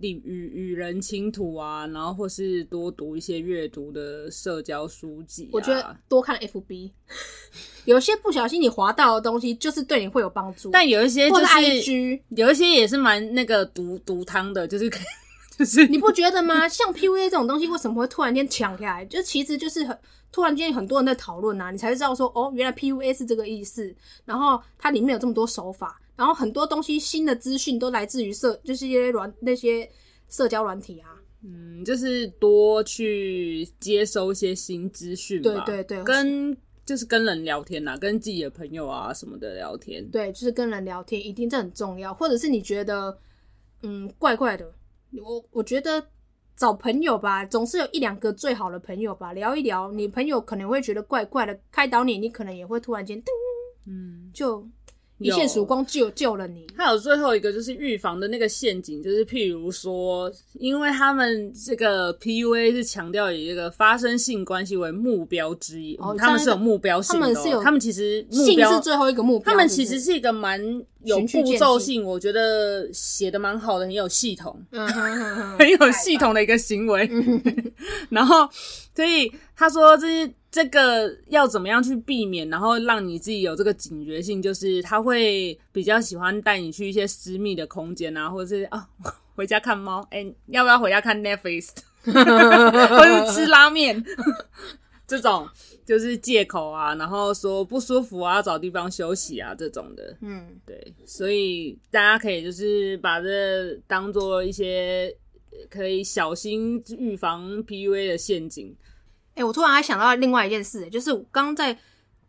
[0.00, 5.50] 与与人倾吐啊，然后或是多读一些阅读的社交书籍，啊。
[5.52, 6.90] 我觉得多看 FB，
[7.84, 10.70] 有些不小心你滑到的东西，就是对你会有帮助。
[10.70, 14.90] 但有一些就是 IG，有一些也是蛮那个毒毒汤的，就是
[15.58, 16.66] 就是你不觉得吗？
[16.68, 19.04] 像 PUA 这种东西，为什么会突然间抢起来？
[19.04, 19.98] 就其实就是很
[20.32, 23.94] 突然间很多人在讨论啊，你才知道说哦，原来 PUA 是这个意思。
[24.24, 26.00] 然后它里面有这么多手法。
[26.14, 29.88] 然后很多东西，新的资讯都来自于社，就是一些软那些
[30.28, 31.08] 社交软体啊。
[31.42, 35.64] 嗯，就是多去接收一些新资讯吧。
[35.64, 40.06] 对对对，跟就是跟人聊天呐，跟自己的朋友啊什么的聊天。
[40.10, 42.12] 对，就是跟人聊天，一定这很重要。
[42.14, 43.18] 或者是你觉得
[43.82, 44.70] 嗯怪怪的，
[45.20, 46.06] 我我觉得
[46.56, 53.24] 找朋友吧，总是有一两个最好的朋友吧，聊一聊，你朋友可能会觉得怪怪的，开导你，你可能也会突然间噔，
[53.86, 54.68] 嗯，就。
[55.22, 56.66] 一线曙光救救了你。
[56.76, 70.60] 还有最后一个就是预防的那个陷阱，就是譬如说，因为他们这个 PUA 是强调以这个发生性关系为目标之一，哦、他们是有目标性的、喔，他们是有，他们其实目是最后一个目标，他们其实是一个蛮
[71.04, 77.08] 有步骤性，我觉得写的蛮好的，很有系统，嗯哼哼哼 很有系统的一个行为。
[78.10, 78.48] 然后，
[78.94, 80.32] 所以他说这些。
[80.52, 88.86] 这个要怎么样去避免，然后让你自己有这个警觉性，就是他会比较喜欢带你去一些私密的空间啊，或者是啊
[89.34, 91.70] 回家看猫，哎，要不要回家看 Netflix，
[92.04, 94.04] 或者是吃拉面，
[95.08, 95.48] 这种
[95.86, 105.16] 就是借口啊，然后说不舒服啊，找地方休息啊这种的，嗯，对，所以大家可以就是把这当做一些
[105.70, 108.76] 可以小心预防 PUA 的陷阱。
[109.34, 111.76] 哎、欸，我突然还想到另外一件事，就是我刚刚在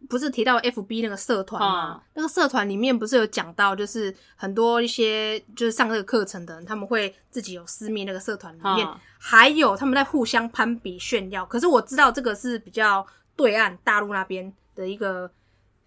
[0.10, 1.80] 不是提到 FB 那个社团吗？
[1.80, 11.46] 啊、那个社团里面不是有讲到，就是很多一些就是上这个课程的人，他们会自己有私密那个社团里面，啊、还有他们在互相攀比炫耀。
[11.46, 15.30] 可是我知道这个是比较对岸大陆那边的一个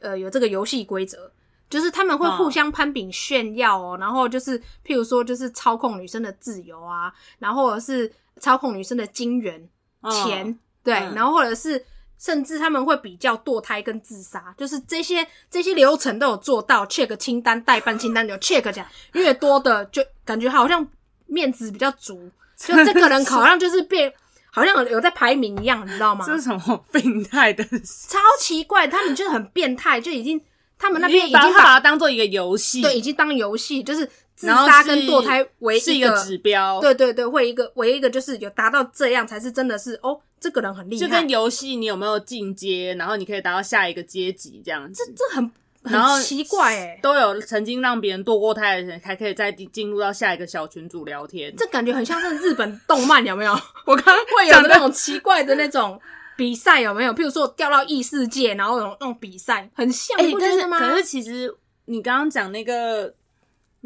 [0.00, 1.30] 呃有这个游戏规则，
[1.68, 8.10] 就是他们会互相攀比炫耀哦，啊、然后就是譬如说就是操控女生的自由啊，然后是
[8.40, 9.68] 操控女生的金元、
[10.00, 10.58] 啊、钱。
[10.86, 11.84] 对，然后或者是
[12.18, 20.86] 甚至他们会比较堕胎跟自杀，就是这些这些流程都有做到，check 清单代办清单有 check 这样，越多的就感觉好像
[21.26, 24.10] 面子比较足，就这个人好像就是变，
[24.50, 26.24] 好像有在排名一样，你知道吗？
[26.26, 27.62] 这是什么病态的？
[28.08, 30.40] 超奇怪，他们就是很变态，就已经
[30.78, 40.20] 他们那边已经把，把它当做一个游戏，对，已经当游戏，就是自杀跟堕胎为是一个指标，对对对，会一个唯一个就是有达到这样才是真的是哦。
[40.38, 45.02] 这个人很厉害，就跟游戏你有没有进阶，然后你可以达到下一个阶级这样子。
[45.02, 45.50] 这这很
[45.82, 51.52] 很奇怪哎，都有曾经让别人堕过胎的人，还可以再进入到下一个小群组聊天。
[51.56, 53.52] 这感觉很像是日本动漫，有没有？
[53.86, 55.98] 我刚刚会有那种奇怪的那种
[56.36, 57.14] 比赛，有没有？
[57.14, 60.78] 譬如说掉到异世界，然后有那种比赛，很像，欸、不觉得吗？
[60.78, 61.52] 可是其实
[61.86, 63.14] 你刚刚讲那个。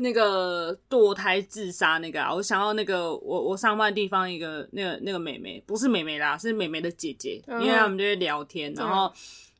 [0.01, 9.12] 那个堕胎自杀那个啊，我想到那个我我上班的地方一个那个那个妹妹，不是妹妹啦，是妹妹的姐姐，嗯、因为他们就会聊天，然后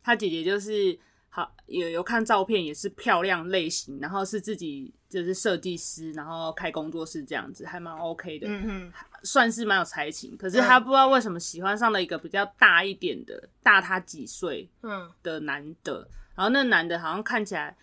[0.03, 10.37] 她姐姐就是好有有看照片，也是漂亮类型，然后是自己就是设计师，然后开工作室这样子，还蛮 OK 的，嗯哼，算是蛮有才情。
[10.37, 17.77] 可是她不知道为什么喜欢上了一个比较大一点的，大她几岁嗯的男的，嗯、然后那男的好像看起来。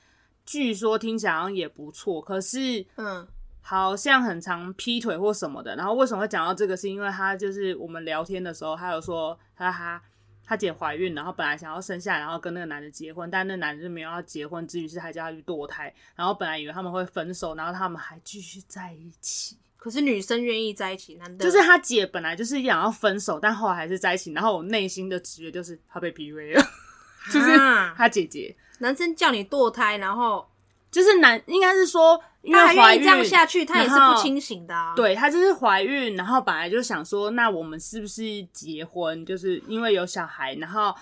[0.48, 3.28] 据说听起来好像也不错，可是嗯，
[3.62, 5.76] 好像很常劈腿或什么的。
[5.76, 6.78] 然后为什么会讲到这个？
[6.78, 10.02] 是因为他就是我们聊天的时候，他有说他他
[10.45, 15.93] 他姐怀孕，然后本来想要生下来，然后跟那个男的结婚，但那男的就没有要结婚，至于是还叫他去堕胎。
[16.16, 19.58] 然后本来以为他们会分手，然后他们还继续在一起。
[19.76, 24.32] 可是女生愿意在一起，男的就是他姐本来就是想要分手，但后来还是在一起。
[24.32, 26.64] 然后我内心的直觉就是他被 PUA 了，
[27.34, 27.58] 就是
[27.98, 28.56] 他姐姐。
[28.80, 30.47] 男生叫你堕胎，然后
[30.89, 32.19] 就是男，应该是说，
[32.51, 34.93] 他还愿意这样下去，他也是不清醒的啊。
[34.95, 38.23] 对，他就是怀孕，然后本来就想说，那我们是不是
[38.53, 39.25] 结婚？
[39.25, 40.95] 就是因为有小孩，然后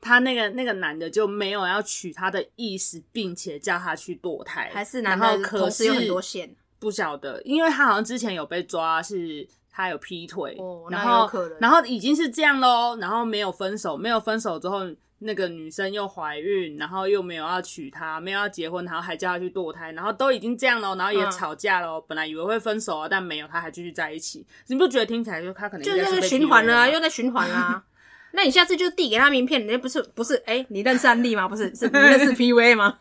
[0.00, 14.80] 他那个那个男的就没有要娶她的意思，并且叫她去堕胎，还是男的可是有很多线，不晓得，因为他好像之前有被抓，是他有劈腿，哦，然后然后已经是这样喽，然后没有分手，没有分手之后。
[15.20, 21.98] 那个女生又怀孕，然后又没有要娶她，没有要结婚，然后还叫她去堕胎，然后都已经这样了，然后也吵架了。
[21.98, 24.46] 嗯、本来以为会分手啊，但没有，他还继续在一起。
[24.66, 27.82] 你不觉得听起来就他可能就是循环了啊，又在循环啊？
[28.32, 31.48] 那你下次就递给他名片，人家不是不是，哎、欸，你认识安利吗？
[31.48, 32.98] 不是，是你认识 PUA 吗？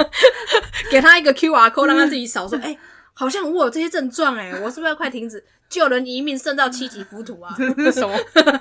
[0.90, 2.78] 给他一个 QR code，让他自己扫，说，哎、欸，
[3.14, 5.42] 好像我有这些症状，哎，我是不是要快停止？
[5.72, 7.56] 救人一命胜造七级浮屠啊！
[7.90, 8.14] 什么？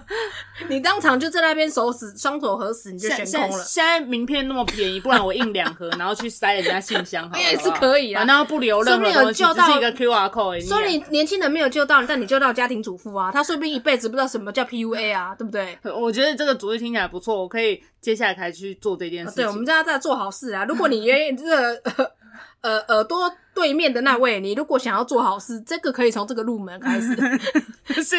[0.70, 3.64] 你当场就在那边手死，双手合十，你就悬空了。
[3.66, 8.24] 现在名片那么便宜，不然我印两盒， 然后去塞人家信箱好好，也是可以啊。
[8.26, 10.66] 然后不留任何东西，只是一个 QR code。
[10.66, 15.78] 说你年轻人没有救到，但你救到家庭主妇啊，他说不定一辈子不知道什么叫 PUA 啊，对不对？
[15.94, 19.44] 我觉得这个主意听起来不错，我可以接下来开始去做这件事情。
[19.44, 20.64] 对，我们家在做好事啊。
[20.64, 21.82] 如果你愿意这个。
[22.62, 27.16] 呃，耳朵对面的那位，你如果想要做好事，这个可以从这个入门开始。
[28.04, 28.16] 是，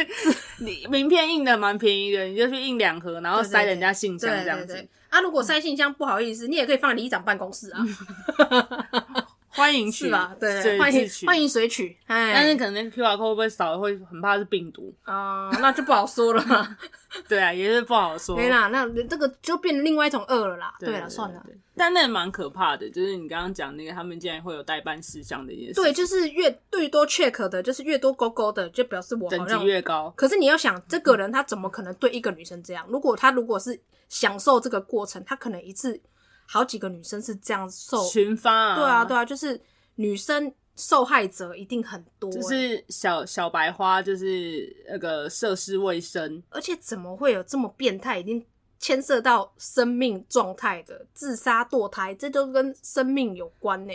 [0.58, 4.66] 你名片印的蛮便宜的，你就去印两盒，然后塞人家信箱这样子。
[4.66, 7.80] 对对对对啊，如果塞信箱不好意思，你也可以放在里长办公室啊。
[9.54, 11.96] 欢迎取吧，对，欢迎欢迎随取。
[12.06, 16.76] 哎，但是可能 QR code 会不会扫，会很怕是病毒啊，那就不好说了。
[17.28, 18.34] 对啊，也是不好说。
[18.34, 20.74] 没啦，那这个就变成另外一种恶了啦。
[20.80, 21.44] 对了，算了。
[21.74, 25.74] 但那也蛮可怕的，就是你刚刚讲那个，他们竟然会有代办事项的一件事。
[25.74, 30.12] 对，就是越越多 check 的，就是越多勾勾的，就表示我等级越高。
[30.16, 32.86] 可是你要想，这个人他怎么可能对一个女生这样？
[32.88, 33.78] 如果他如果是
[34.08, 35.98] 享受这个过程，他可能一次
[36.46, 38.76] 好几个女生是这样受群发啊。
[38.76, 39.60] 对啊，对啊，就是。
[39.96, 48.42] 女生受害者一定很多，就是小小白花，就是那个涉世未深，而且怎么会有这么变态，已经
[48.78, 53.92] 牵涉到生命状态的自杀堕胎，这都跟生命有关呢，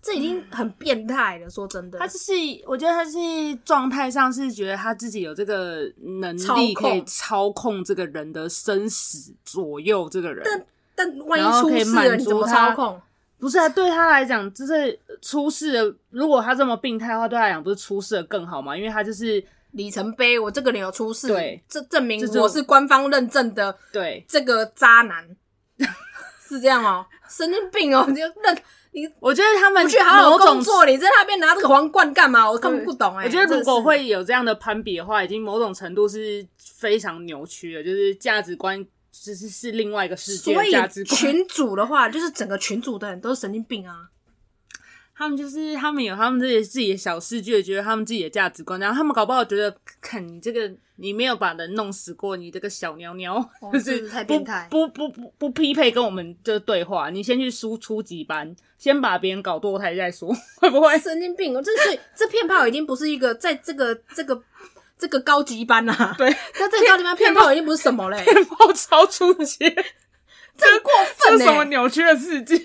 [0.00, 1.46] 这已经很变态了。
[1.46, 2.32] 嗯、说真的，他就是，
[2.66, 10.66] 我觉得他是状态上是觉得他自己有这个能力可以操控这个人的生死，左右这个人，但
[10.98, 13.00] 但万一出事了，你怎么操控？
[13.38, 15.94] 不是啊，对他来讲，就是出事了。
[16.10, 18.76] 如果他这么病态的话，对他来讲不是出事了更好吗？
[18.76, 19.40] 因为他就是
[19.70, 25.24] 里程碑，我这个人有出事，对，这证明我是官方认证的，对，这个渣男
[26.42, 28.58] 是这样哦、喔，神经病哦、喔，你就认
[28.90, 32.50] 你，我觉得他们不去好好工作，你在那边拿这个皇冠干嘛？
[32.50, 33.26] 我根本不懂哎、欸。
[33.28, 38.84] 我觉得如果会有这样的攀比的话，已经某种程度是非常扭曲了，就是价值观。
[39.20, 41.16] 是是是另外一个世界的价值观。
[41.16, 44.08] 群主的话，就是整个群主的人都是神经病啊！
[45.14, 57.10] 他们就是他们有他们自己自己的小世界，觉得他们自己的价值观，然后他们搞不好觉得，看你这个你没有把人弄死过，你这个小鸟鸟、哦、就是太变态，不不不不，匹配跟我们这对话。
[57.10, 61.52] 你先去输初级班，先把别人搞堕胎再说， 会不会神经病？
[61.64, 64.40] 这是这片炮已经不是一个在这个这个。
[64.98, 66.28] 这个高级班呐、啊，对，
[66.58, 69.58] 那这个高级班骗炮已经不是什么嘞，骗炮超初级，
[70.56, 71.38] 真过分！
[71.38, 72.58] 什么扭曲的世界？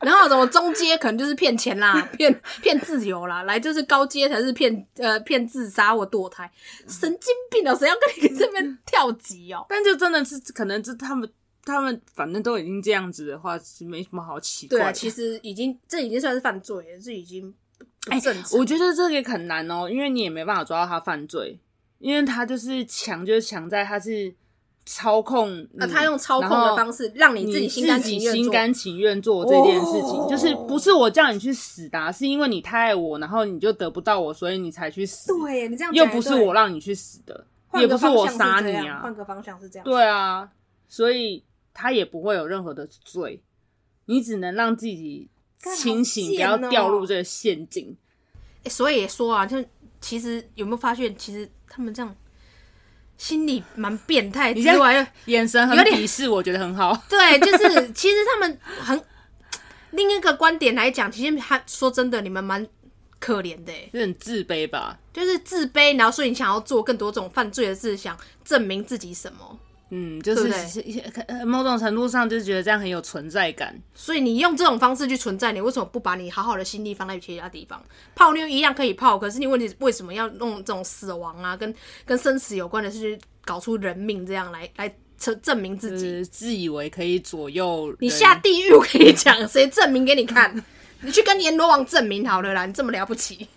[0.00, 6.50] 然后什么中阶可能就是骗钱啦， 骗骗自由啦，来就是高阶才是骗呃骗自杀或堕胎，
[6.86, 7.78] 神经病哦、喔！
[7.78, 9.66] 谁要跟你这边跳级哦、喔？
[9.68, 11.30] 但就真的是可能是他们
[11.64, 14.84] 他们反正都已经这样子的话，是没什么好奇怪的。
[14.84, 17.52] 对，其实已经这已经算是犯罪了，这已经。
[18.08, 21.60] 哎、欸，我觉得这个也很难哦，因为你也没办法抓到他犯罪，
[21.98, 24.34] 因为他就是强，就是强在他是
[24.86, 35.28] 操控，啊，他用操控的方式让你自己心甘情愿心甘情愿做这件事情，就是不是我叫你去死的、啊，是因为你太爱我，然后你就得不到我，所以你才去死。
[35.36, 37.44] 对，你这样又不是我让你去死的，
[37.74, 39.84] 也不是我杀你啊，换个方向是这样。
[39.84, 40.50] 对啊，
[40.88, 41.44] 所以
[41.74, 43.42] 他也不会有任何的罪，
[44.06, 45.28] 你只能让自己。
[45.76, 47.96] 清醒，不要掉入这个陷阱。
[48.58, 49.62] 哎、欸，所以也说啊，就
[50.00, 52.14] 其实有没有发现，其实他们这样
[53.18, 56.94] 心里蛮变态之外，眼神很鄙视，我觉得很好。
[57.08, 59.02] 对，就是其实他们很
[59.90, 62.66] 另一个观点来讲，其实他说真的，你们蛮
[63.18, 64.98] 可怜的，就很自卑吧？
[65.12, 69.58] 就是自卑，然后所以你想要做更多这种犯罪的事，想证明自己什么？
[69.90, 70.48] 嗯，就是
[71.44, 77.82] 某种程度上就是觉得这样很有存在感，所以你用这种方式去存在，你为什么不把你好好的心力放在其他地方？
[78.14, 81.74] 泡妞一样可以泡，可是你问题为什么要弄这种死亡啊，跟
[82.06, 88.72] 跟生死有关的事情搞出人命这样来 来证证明自己，自以为可以左右你下地狱？
[88.72, 90.54] 我跟你讲，谁证明给你看？
[91.02, 93.48] 你去跟阎罗王证明好了啦，你这么了不起。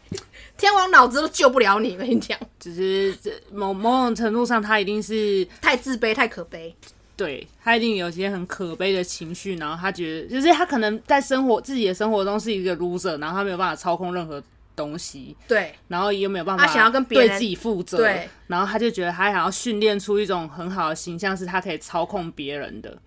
[0.58, 6.74] 天王老子都救不了你，我跟你讲，只是这某某种程度上，他一定是太自卑、太可悲。
[7.16, 14.42] 对，他一定有些很可悲的情绪，然后他觉得，就是他可能在生活自己的生活中是一个 loser，然后他没有办法操控任何
[14.76, 15.36] 东西。
[15.48, 17.98] 对，然后也没有办法，他想要跟别人对自己负责。
[17.98, 22.98] 对，然后他就觉得他想要训练出一种很好的形象，是他可以操控别人的。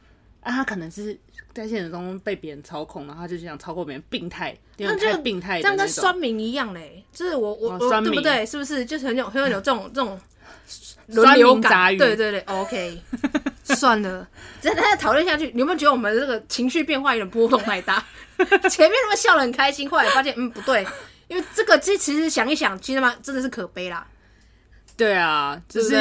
[0.46, 1.18] 啊，他可能是。
[1.54, 8.44] 在现实中被别人操控，然后他就想操控别人，病态，因为太病态，这样跟酸民一样嘞，就是我我、哦、我对不对？
[8.44, 10.20] 是不是就是很有很有这种这种
[11.08, 13.00] 轮流感，对对对，OK，
[13.64, 14.28] 算了，
[14.60, 18.04] 再再讨论下去，你有没有觉得我们这个情绪变化有点波动太大？
[18.68, 20.86] 前面他们笑得很开心，后来发现嗯不对，
[21.28, 24.06] 因为这个这其实想一想，其实嘛真的是可悲啦。
[24.94, 25.94] 对啊，就是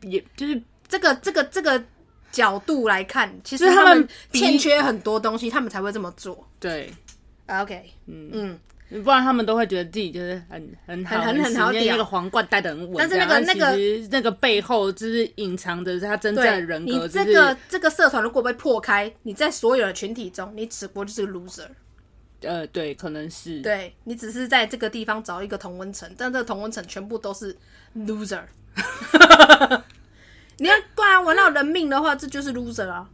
[0.00, 1.84] 也就是这个这个这个
[2.32, 6.44] 角度来看，其实他们欠缺很多东西，他们才会这么做。
[6.58, 6.92] 对
[7.46, 8.58] ，OK，嗯嗯。
[9.02, 12.96] 不然他们都会觉得自己就是很很好很很好，那个皇冠戴的很稳。
[12.98, 13.74] 但是那个那个
[14.10, 16.92] 那个背后就是隐藏着他真正的人格。
[16.92, 21.68] 你这个这个社团如果被破开，你在所有的群体中，你只不过就是个 loser。
[22.42, 23.62] 呃，对，可能是。
[23.62, 27.56] 对，你只是在这个地方找一个同温层，但这个同温层全部都是
[27.96, 28.42] loser。
[30.62, 33.08] 你要不然玩到人命的话，这就是 loser 啊。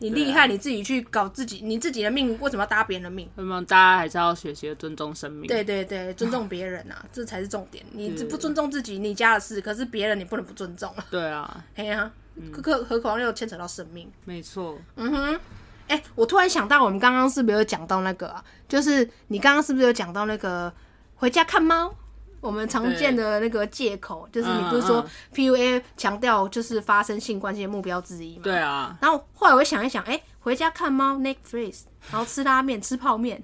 [0.00, 3.26] 你厉害，你自己去搞自己，你自己的命为什么要搭别人的命？
[3.36, 5.48] 那么大家还是要学习尊重生命。
[5.48, 7.82] 对对对，尊重别人啊， 这才是重点。
[7.92, 11.06] 你不尊重自己，你家的事，可是别人你不能不尊重啊。
[11.10, 12.12] 对啊，哎呀，
[12.52, 14.06] 何何况又牵扯到生命。
[14.26, 14.78] 没错。
[14.96, 15.40] 嗯哼，
[15.88, 18.44] 哎，我突然想到，我们刚刚是不是有讲到那个啊？
[18.68, 20.70] 就是你刚刚是不是有讲到那个
[21.14, 21.92] 回家看猫？
[22.44, 25.02] 我们常见的那个借口，就是你不是说
[25.34, 28.42] PUA 强调就是发生性关系的目标之一嘛？
[28.44, 28.94] 对啊。
[29.00, 33.42] 然后后来我想一想，哎，回家看猫，Netflix，然后吃拉面、 吃泡面。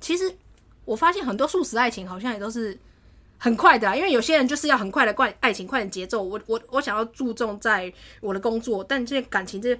[0.00, 0.36] 其实
[0.84, 2.78] 我发现很多素食爱情好像也都是
[3.38, 6.22] 很快的，啊因为有些人就是要很快的快爱情，快点节奏。
[6.22, 7.90] 我我我想要注重在
[8.20, 9.74] 我的工作，但这些感情这。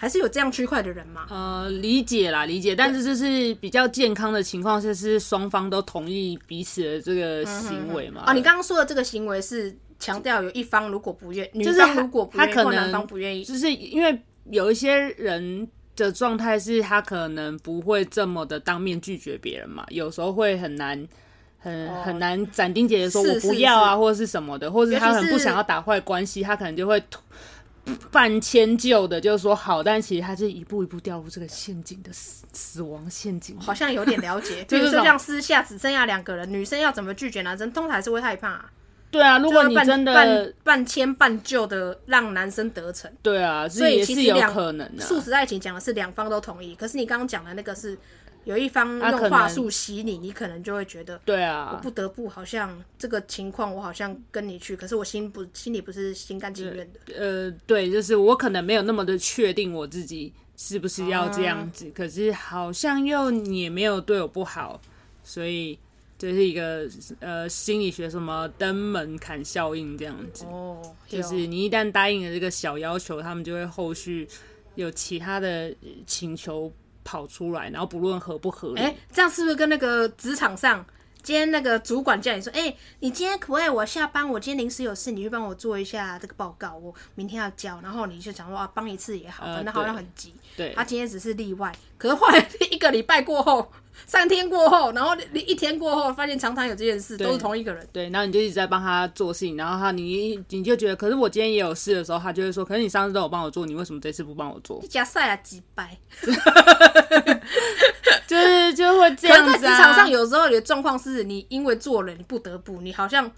[0.00, 1.26] 还是有这样区块的人吗？
[1.28, 8.22] 呃，理解啦，理解，但是这是比较健康的情况，下是双方都同意彼此的这个行为嘛。
[8.24, 14.16] 哦，你刚刚说的这个行为是强调有一方如果不愿，女方如果不愿意，或男方不愿意，就是因为
[14.50, 21.08] 有一些人的状态是他可能不会这么的当面拒绝别人嘛，有时候会很难，
[21.58, 27.02] 很很难斩钉截铁说我不要啊，或者是什么的，或者是他很不想要打坏关系，他可能就会。
[28.10, 33.58] 半迁就的，就是说好，但其实他是一步一步掉入这个陷阱的死死亡陷阱。
[33.60, 38.70] 好像有点了解， 就是说像私下只剩下两个人，女生要怎么拒绝男生，通常还是会害怕啊。
[39.10, 45.02] 对啊，如果你真的半半迁半就的让男生得逞，对啊，所以其实有可能的。
[45.02, 47.98] 素食爱情讲的是两方都同意，可是你刚刚讲的那个是。
[48.48, 57.14] 有一方用话术洗你，你可能就会觉得，对啊，我不得不好像这个情况，我好像跟你去，可是我心不心里不是心甘情愿的。
[57.14, 64.80] 呃，对，就是我可能没有那么的确定我自己是不是要这样子，啊、可是好像又也没有对我不好，
[65.22, 65.78] 所以
[66.16, 66.88] 这是一个
[67.20, 70.46] 呃心理学什么登门槛效应这样子。
[70.46, 74.26] 哦，就是你一旦答应了这个小要求，他们就会后续
[74.74, 75.70] 有其他的
[76.06, 76.72] 请求。
[77.08, 80.84] 跑出来，然后不论合不合理，哎、欸，这样是不是跟那个职场上，
[81.22, 90.34] 今天那个主管叫你说，哎、欸，你今天可不可以我下班，我今天临时有事，你去帮我做一下这个报告，我明天要交，然后你就想说啊，帮一次也好，反正好像很急。
[90.54, 93.72] 对，他今天只是例外，可是后来一个礼拜过后。
[94.06, 97.86] 三天过后，然后你一天过后，发现常常有这件事，都是同一个人。
[97.92, 104.82] 对，然后你就一直在帮他做事情，然后他你你就觉得，可是我今天也有事的时候，他就会说，可是你上次都有帮我做，你为什么这次不帮我做？
[104.88, 105.98] 加赛啊，几百，
[108.26, 109.58] 就是就会这样子啊。
[109.58, 113.30] 在职场上，有时候你的状况是你因为做了，你不得不，你好像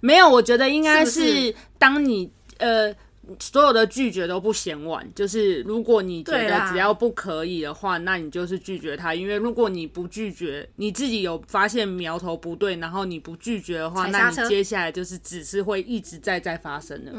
[0.00, 0.28] 没有。
[0.28, 2.94] 我觉得应该是当你呃。
[3.38, 9.14] 所有的拒绝都不嫌晚，就是如果你觉得只要不可以的话，那你就是拒绝他。
[9.14, 17.12] 因为如果你不拒绝，你自己有发现苗头不对，然后你不拒绝的话，那你接下来就是只是会一直在在发生的，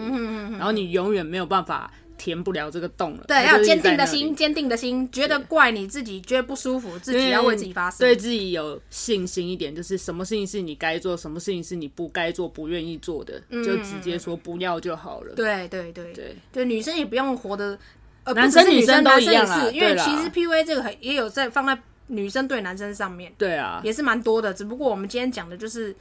[0.57, 1.91] 然后你永远没有办法。
[2.17, 3.23] 填不了这个洞了。
[3.27, 15.33] 对，要坚定的心，坚定的心，觉得怪你自己，觉得不舒服，自己要为自己发声，对自己有信心一点，就是什么事情是你该做，什么事情是你不该做、不愿意做的，嗯、就直接说不要就好了。
[15.35, 17.77] 对对对对对，女生也不用活得，
[18.23, 24.53] 呃，男生女生都一样是，因为其实 PUA 这个很也有在放在女生对男生上面，对啊，也是蛮多的。
[24.53, 25.95] 只不过我们今天讲的就是。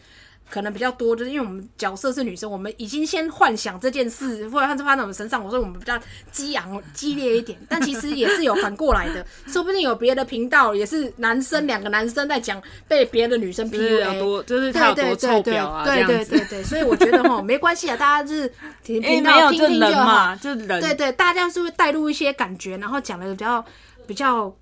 [0.51, 5.99] 可能比较多，就是因为我们角色是女生，我们已经先幻想这件事，或者它是发生在我们身上，我说我们比较
[6.31, 7.59] 激昂、激烈一点。
[7.69, 23.65] 但其实也是有反过来的， 说不定有别的频道也是男生两个男生在讲被别的女生 PUA，多就是他有多臭婊啊，对对对对，所以我觉得哈没关系啊，大家就是听频道听听就好，就人对对，大家是会带入一些感觉，然后讲的比较
[24.07, 24.55] 比较。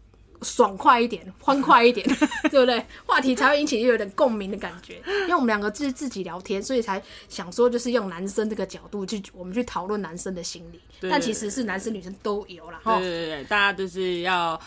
[0.43, 2.07] 爽快一点， 欢快一点，
[2.51, 2.85] 对不对？
[3.07, 5.03] 话题才会引起有点共鸣的感觉。
[5.23, 10.81] 因为我们两个就是自己聊天，所以才想说，就是用男生这个角度去，我们去讨论男生的心理。
[11.11, 12.81] 但其实是男生女生都有啦。
[12.85, 14.61] 对对对，大家就是要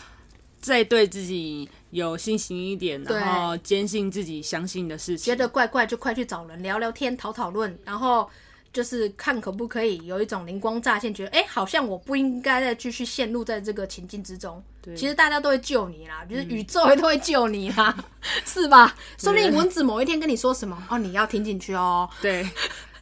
[0.59, 5.33] 再对自己有信心一点，然后坚信自己相信的事情。
[5.33, 8.29] 觉得怪怪就快去找人聊聊天，讨讨论，然后。
[8.75, 14.61] 就是看可不可以有一种灵光乍现，觉得哎、欸，好像我不应该再继续陷入在这个情境之中。
[14.81, 18.03] 对，其实大家都会救你啦，就是宇宙也都会救你啦，嗯、
[18.45, 18.93] 是吧？
[19.17, 22.09] 说不定蚊子某一天跟你说什么哦，你要听进去哦。
[22.21, 22.45] 对。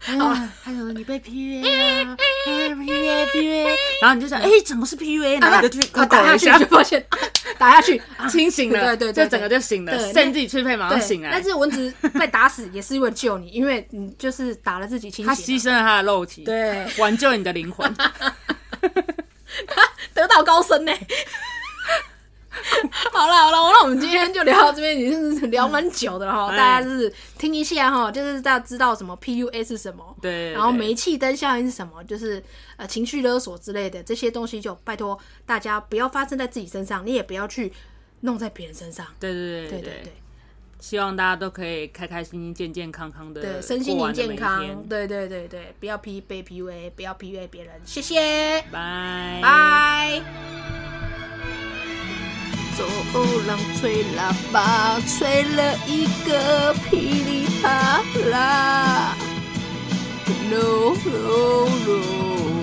[0.06, 1.66] 啊，还有你被 PUA
[2.06, 5.42] 啊，PUA PUA，然后你就想，哎，怎么是 PUA？
[5.42, 7.06] 然后就去打下去，就发现
[7.58, 11.30] 打下去清醒了，对对，就整个就醒了，趁自己催眠马上醒来。
[11.32, 20.92] 但是蚊子被打死也是为了救你，因为你就是打了自己清醒，他牺牲了他的肉体，对，挽救你的灵魂， 他得道高僧呢。
[23.12, 26.50] 好了好了，那我们今天就聊到这边，已经是聊蛮久的了哈。
[26.52, 32.42] 大家就是听一下哈，就是大家知道什么 PUA 是什么，对，然后煤气灯效应是什么，就是
[32.78, 37.72] 呃情绪勒索之类的这些东西，就拜托大家不要发生在自己身上，你也不要去
[38.22, 39.06] 弄在别人身上。
[39.20, 40.14] 对对对对对对，
[40.80, 44.84] 希望大家都可以开开心心、健健康康的，对，身心灵健康。
[44.88, 47.74] 对对对对，不要 P 被 PUA，不要 PUA 别人。
[47.86, 50.22] 谢谢，拜拜。
[52.78, 52.84] 走
[53.48, 58.02] 廊吹喇叭，吹了一个噼里啪
[58.32, 59.16] 啦。
[60.50, 62.63] 噜噜噜。